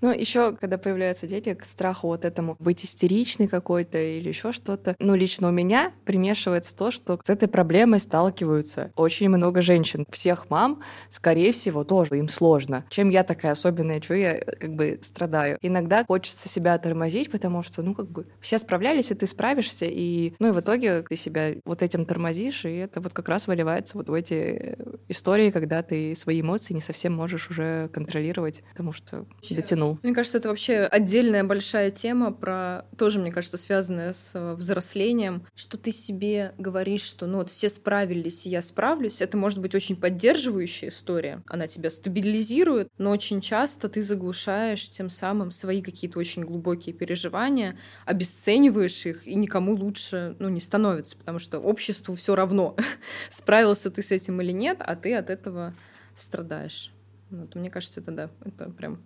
Ну, 0.00 0.12
еще, 0.12 0.56
когда 0.56 0.78
появляются 0.78 1.26
дети, 1.26 1.54
к 1.54 1.64
страху 1.64 2.08
вот 2.08 2.24
этому 2.24 2.56
быть 2.58 2.84
истеричной 2.84 3.48
какой-то 3.48 3.98
или 3.98 4.28
еще 4.28 4.52
что-то. 4.52 4.94
Ну, 4.98 5.14
лично 5.14 5.48
у 5.48 5.52
меня 5.52 5.92
примешивается 6.04 6.76
то, 6.76 6.90
что 6.90 7.18
с 7.24 7.30
этой 7.30 7.48
проблемой 7.48 8.00
сталкиваются 8.00 8.92
очень 8.96 9.28
много 9.28 9.60
женщин. 9.60 10.04
Всех 10.10 10.50
мам, 10.50 10.82
скорее 11.08 11.52
всего, 11.52 11.84
тоже 11.84 12.18
им 12.18 12.28
сложно. 12.28 12.84
Чем 12.90 13.08
я 13.08 13.24
такая 13.24 13.52
особенная, 13.52 14.00
что 14.00 14.14
я 14.14 14.38
как 14.38 14.74
бы 14.74 14.98
страдаю. 15.02 15.58
Иногда 15.62 16.04
хочется 16.04 16.48
себя 16.48 16.76
тормозить, 16.78 17.30
потому 17.30 17.62
что, 17.62 17.82
ну, 17.82 17.94
как 17.94 18.10
бы 18.10 18.26
все 18.40 18.58
справлялись, 18.58 19.10
и 19.10 19.14
ты 19.14 19.26
справишься, 19.26 19.86
и, 19.86 20.34
ну, 20.38 20.48
и 20.48 20.52
в 20.52 20.60
итоге 20.60 21.02
ты 21.02 21.16
себя 21.16 21.54
вот 21.64 21.82
этим 21.82 22.04
тормозишь, 22.04 22.64
и 22.64 22.76
это 22.76 23.00
вот 23.00 23.12
как 23.12 23.28
раз 23.28 23.46
выливается 23.46 23.96
вот 23.96 24.08
в 24.08 24.12
эти 24.12 24.76
истории, 25.08 25.50
когда 25.50 25.82
ты 25.82 26.14
свои 26.14 26.40
эмоции 26.40 26.74
не 26.74 26.80
совсем 26.80 27.14
можешь 27.14 27.50
уже 27.50 27.88
контролировать, 27.92 28.62
потому 28.72 28.92
что 28.92 29.26
дотянул 29.50 29.85
упомянул. 29.86 29.98
Мне 30.02 30.14
кажется, 30.14 30.38
это 30.38 30.48
вообще 30.48 30.80
отдельная 30.80 31.44
большая 31.44 31.90
тема 31.90 32.32
про 32.32 32.84
тоже, 32.96 33.18
мне 33.18 33.32
кажется, 33.32 33.56
связанная 33.56 34.12
с 34.12 34.32
э, 34.34 34.54
взрослением, 34.54 35.46
что 35.54 35.78
ты 35.78 35.92
себе 35.92 36.54
говоришь, 36.58 37.02
что 37.02 37.26
ну 37.26 37.38
вот 37.38 37.50
все 37.50 37.68
справились, 37.68 38.46
и 38.46 38.50
я 38.50 38.62
справлюсь. 38.62 39.20
Это 39.20 39.36
может 39.36 39.60
быть 39.60 39.74
очень 39.74 39.96
поддерживающая 39.96 40.88
история. 40.88 41.42
Она 41.46 41.66
тебя 41.66 41.90
стабилизирует, 41.90 42.88
но 42.98 43.10
очень 43.10 43.40
часто 43.40 43.88
ты 43.88 44.02
заглушаешь 44.02 44.90
тем 44.90 45.10
самым 45.10 45.50
свои 45.50 45.82
какие-то 45.82 46.18
очень 46.18 46.44
глубокие 46.44 46.94
переживания, 46.94 47.78
обесцениваешь 48.04 49.06
их, 49.06 49.26
и 49.26 49.34
никому 49.34 49.74
лучше 49.74 50.36
ну, 50.38 50.48
не 50.48 50.60
становится, 50.60 51.16
потому 51.16 51.38
что 51.38 51.58
обществу 51.58 52.14
все 52.14 52.34
равно, 52.34 52.76
справился 53.28 53.90
ты 53.90 54.02
с 54.02 54.12
этим 54.12 54.40
или 54.40 54.52
нет, 54.52 54.78
а 54.80 54.96
ты 54.96 55.14
от 55.14 55.30
этого 55.30 55.74
страдаешь. 56.14 56.92
Вот, 57.30 57.54
мне 57.54 57.70
кажется, 57.70 58.00
это 58.00 58.12
да, 58.12 58.30
это 58.44 58.70
прям 58.70 59.00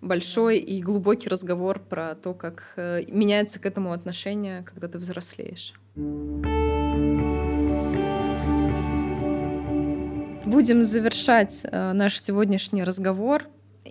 большой 0.00 0.58
и 0.58 0.80
глубокий 0.80 1.28
разговор 1.28 1.80
про 1.80 2.14
то, 2.14 2.34
как 2.34 2.72
э, 2.76 3.04
меняется 3.08 3.58
к 3.60 3.66
этому 3.66 3.92
отношение, 3.92 4.62
когда 4.62 4.88
ты 4.88 4.98
взрослеешь. 4.98 5.74
Будем 10.46 10.82
завершать 10.82 11.64
э, 11.64 11.92
наш 11.92 12.20
сегодняшний 12.20 12.82
разговор. 12.82 13.44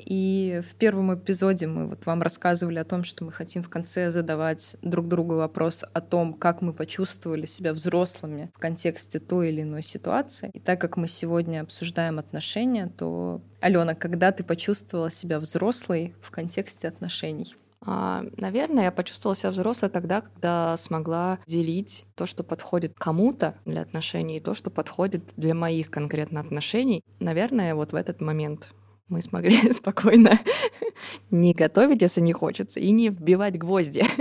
И 0.05 0.61
в 0.63 0.75
первом 0.75 1.13
эпизоде 1.13 1.67
мы 1.67 1.87
вот 1.87 2.05
вам 2.05 2.21
рассказывали 2.21 2.79
о 2.79 2.85
том, 2.85 3.03
что 3.03 3.23
мы 3.23 3.31
хотим 3.31 3.63
в 3.63 3.69
конце 3.69 4.09
задавать 4.09 4.75
друг 4.81 5.07
другу 5.07 5.35
вопрос 5.35 5.83
о 5.93 6.01
том, 6.01 6.33
как 6.33 6.61
мы 6.61 6.73
почувствовали 6.73 7.45
себя 7.45 7.73
взрослыми 7.73 8.51
в 8.55 8.59
контексте 8.59 9.19
той 9.19 9.49
или 9.49 9.61
иной 9.61 9.83
ситуации. 9.83 10.51
И 10.53 10.59
так 10.59 10.79
как 10.79 10.97
мы 10.97 11.07
сегодня 11.07 11.61
обсуждаем 11.61 12.19
отношения, 12.19 12.91
то, 12.97 13.41
Алена, 13.59 13.95
когда 13.95 14.31
ты 14.31 14.43
почувствовала 14.43 15.11
себя 15.11 15.39
взрослой 15.39 16.15
в 16.21 16.31
контексте 16.31 16.87
отношений? 16.87 17.55
А, 17.81 18.25
наверное, 18.37 18.85
я 18.85 18.91
почувствовала 18.91 19.35
себя 19.35 19.51
взрослой 19.51 19.89
тогда, 19.89 20.21
когда 20.21 20.75
смогла 20.77 21.39
делить 21.47 22.05
то, 22.15 22.25
что 22.25 22.43
подходит 22.43 22.93
кому-то 22.97 23.55
для 23.65 23.81
отношений, 23.81 24.37
и 24.37 24.41
то, 24.41 24.53
что 24.53 24.69
подходит 24.69 25.23
для 25.37 25.53
моих 25.53 25.89
конкретно 25.89 26.41
отношений. 26.41 27.03
Наверное, 27.19 27.75
вот 27.75 27.93
в 27.93 27.95
этот 27.95 28.19
момент 28.19 28.69
мы 29.09 29.21
смогли 29.21 29.71
спокойно 29.73 30.39
не 31.31 31.53
готовить, 31.53 32.01
если 32.01 32.21
не 32.21 32.33
хочется, 32.33 32.79
и 32.79 32.91
не 32.91 33.09
вбивать 33.09 33.57
гвозди. 33.57 34.03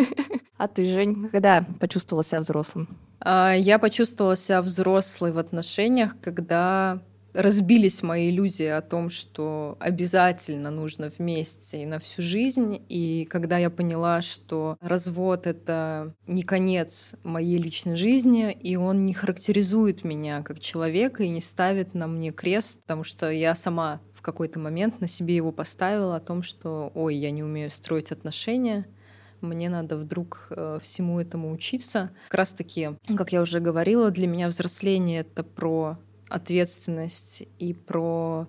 А 0.59 0.67
ты, 0.67 0.93
Жень, 0.93 1.29
когда 1.31 1.65
почувствовала 1.79 2.25
себя 2.25 2.41
взрослым? 2.41 2.89
А, 3.21 3.53
я 3.53 3.79
почувствовала 3.79 4.35
себя 4.35 4.61
взрослой 4.61 5.31
в 5.31 5.39
отношениях, 5.39 6.17
когда 6.21 7.01
разбились 7.39 8.03
мои 8.03 8.31
иллюзии 8.31 8.67
о 8.67 8.83
том, 8.83 9.11
что 9.11 9.77
обязательно 9.79 10.73
нужно 10.73 11.09
вместе 11.09 11.83
и 11.83 11.87
на 11.87 12.01
всю 12.01 12.21
жизнь. 12.21 12.85
И 12.89 13.29
когда 13.31 13.59
я 13.59 13.71
поняла, 13.71 14.23
что 14.23 14.77
развод— 14.81 15.47
это 15.47 16.15
не 16.27 16.43
конец 16.43 17.15
моей 17.23 17.59
личной 17.59 17.95
жизни, 17.95 18.51
и 18.51 18.75
он 18.75 19.07
не 19.07 19.15
характеризует 19.15 20.03
меня 20.03 20.43
как 20.43 20.59
человека 20.59 21.23
и 21.23 21.29
не 21.29 21.41
ставит 21.41 21.95
на 21.95 22.09
мне 22.09 22.33
крест, 22.33 22.83
потому 22.83 23.05
что 23.05 23.31
я 23.31 23.55
сама 23.55 24.01
в 24.13 24.21
какой-то 24.21 24.59
момент 24.59 25.01
на 25.01 25.07
себе 25.07 25.37
его 25.37 25.53
поставила 25.53 26.17
о 26.17 26.21
том, 26.21 26.43
что 26.43 26.91
«Ой, 26.97 27.15
я 27.15 27.31
не 27.31 27.45
умею 27.45 27.71
строить 27.71 28.11
отношения», 28.11 28.85
мне 29.41 29.69
надо 29.69 29.97
вдруг 29.97 30.49
э, 30.51 30.81
всему 30.83 31.21
этому 31.21 31.53
учиться. 31.53 32.11
Как 32.27 32.39
раз 32.39 32.53
таки, 32.53 32.91
как 33.17 33.31
я 33.31 33.41
уже 33.41 33.61
говорила, 33.61 34.11
для 34.11 34.27
меня 34.27 34.49
взросление— 34.49 35.21
это 35.31 35.45
про 35.45 35.99
ответственность 36.29 37.45
и 37.59 37.75
про 37.75 38.47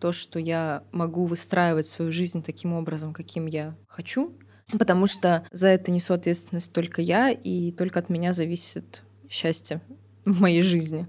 то, 0.00 0.12
что 0.12 0.38
я 0.38 0.82
могу 0.92 1.26
выстраивать 1.26 1.86
свою 1.86 2.10
жизнь 2.10 2.42
таким 2.42 2.72
образом, 2.72 3.12
каким 3.12 3.46
я 3.46 3.76
хочу, 3.86 4.32
потому 4.78 5.06
что 5.06 5.46
за 5.52 5.68
это 5.68 5.90
несу 5.90 6.14
ответственность 6.14 6.72
только 6.72 7.02
я, 7.02 7.30
и 7.30 7.70
только 7.72 8.00
от 8.00 8.08
меня 8.08 8.32
зависит 8.32 9.02
счастье 9.28 9.80
в 10.24 10.40
моей 10.40 10.62
жизни. 10.62 11.06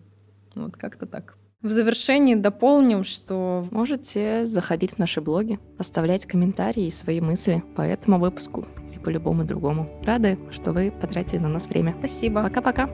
Вот 0.56 0.78
как-то 0.78 1.06
так. 1.06 1.38
В 1.64 1.72
завершении 1.72 2.36
дополним, 2.36 3.06
что... 3.06 3.66
Можете 3.72 4.46
заходить 4.46 4.92
в 4.92 4.98
наши 4.98 5.22
блоги, 5.22 5.60
оставлять 5.80 6.26
комментарии 6.26 6.88
и 6.88 6.92
свои 6.92 7.22
мысли 7.22 7.64
по 7.76 7.82
этому 7.82 8.20
выпуску 8.20 8.66
или 8.92 9.00
по 9.00 9.08
любому 9.08 9.46
другому. 9.46 9.90
Рады, 10.04 10.38
что 10.52 10.74
вы 10.74 10.92
потратили 10.92 11.40
на 11.40 11.48
нас 11.48 11.68
время. 11.68 11.96
Спасибо. 11.98 12.44
Пока-пока. 12.44 12.90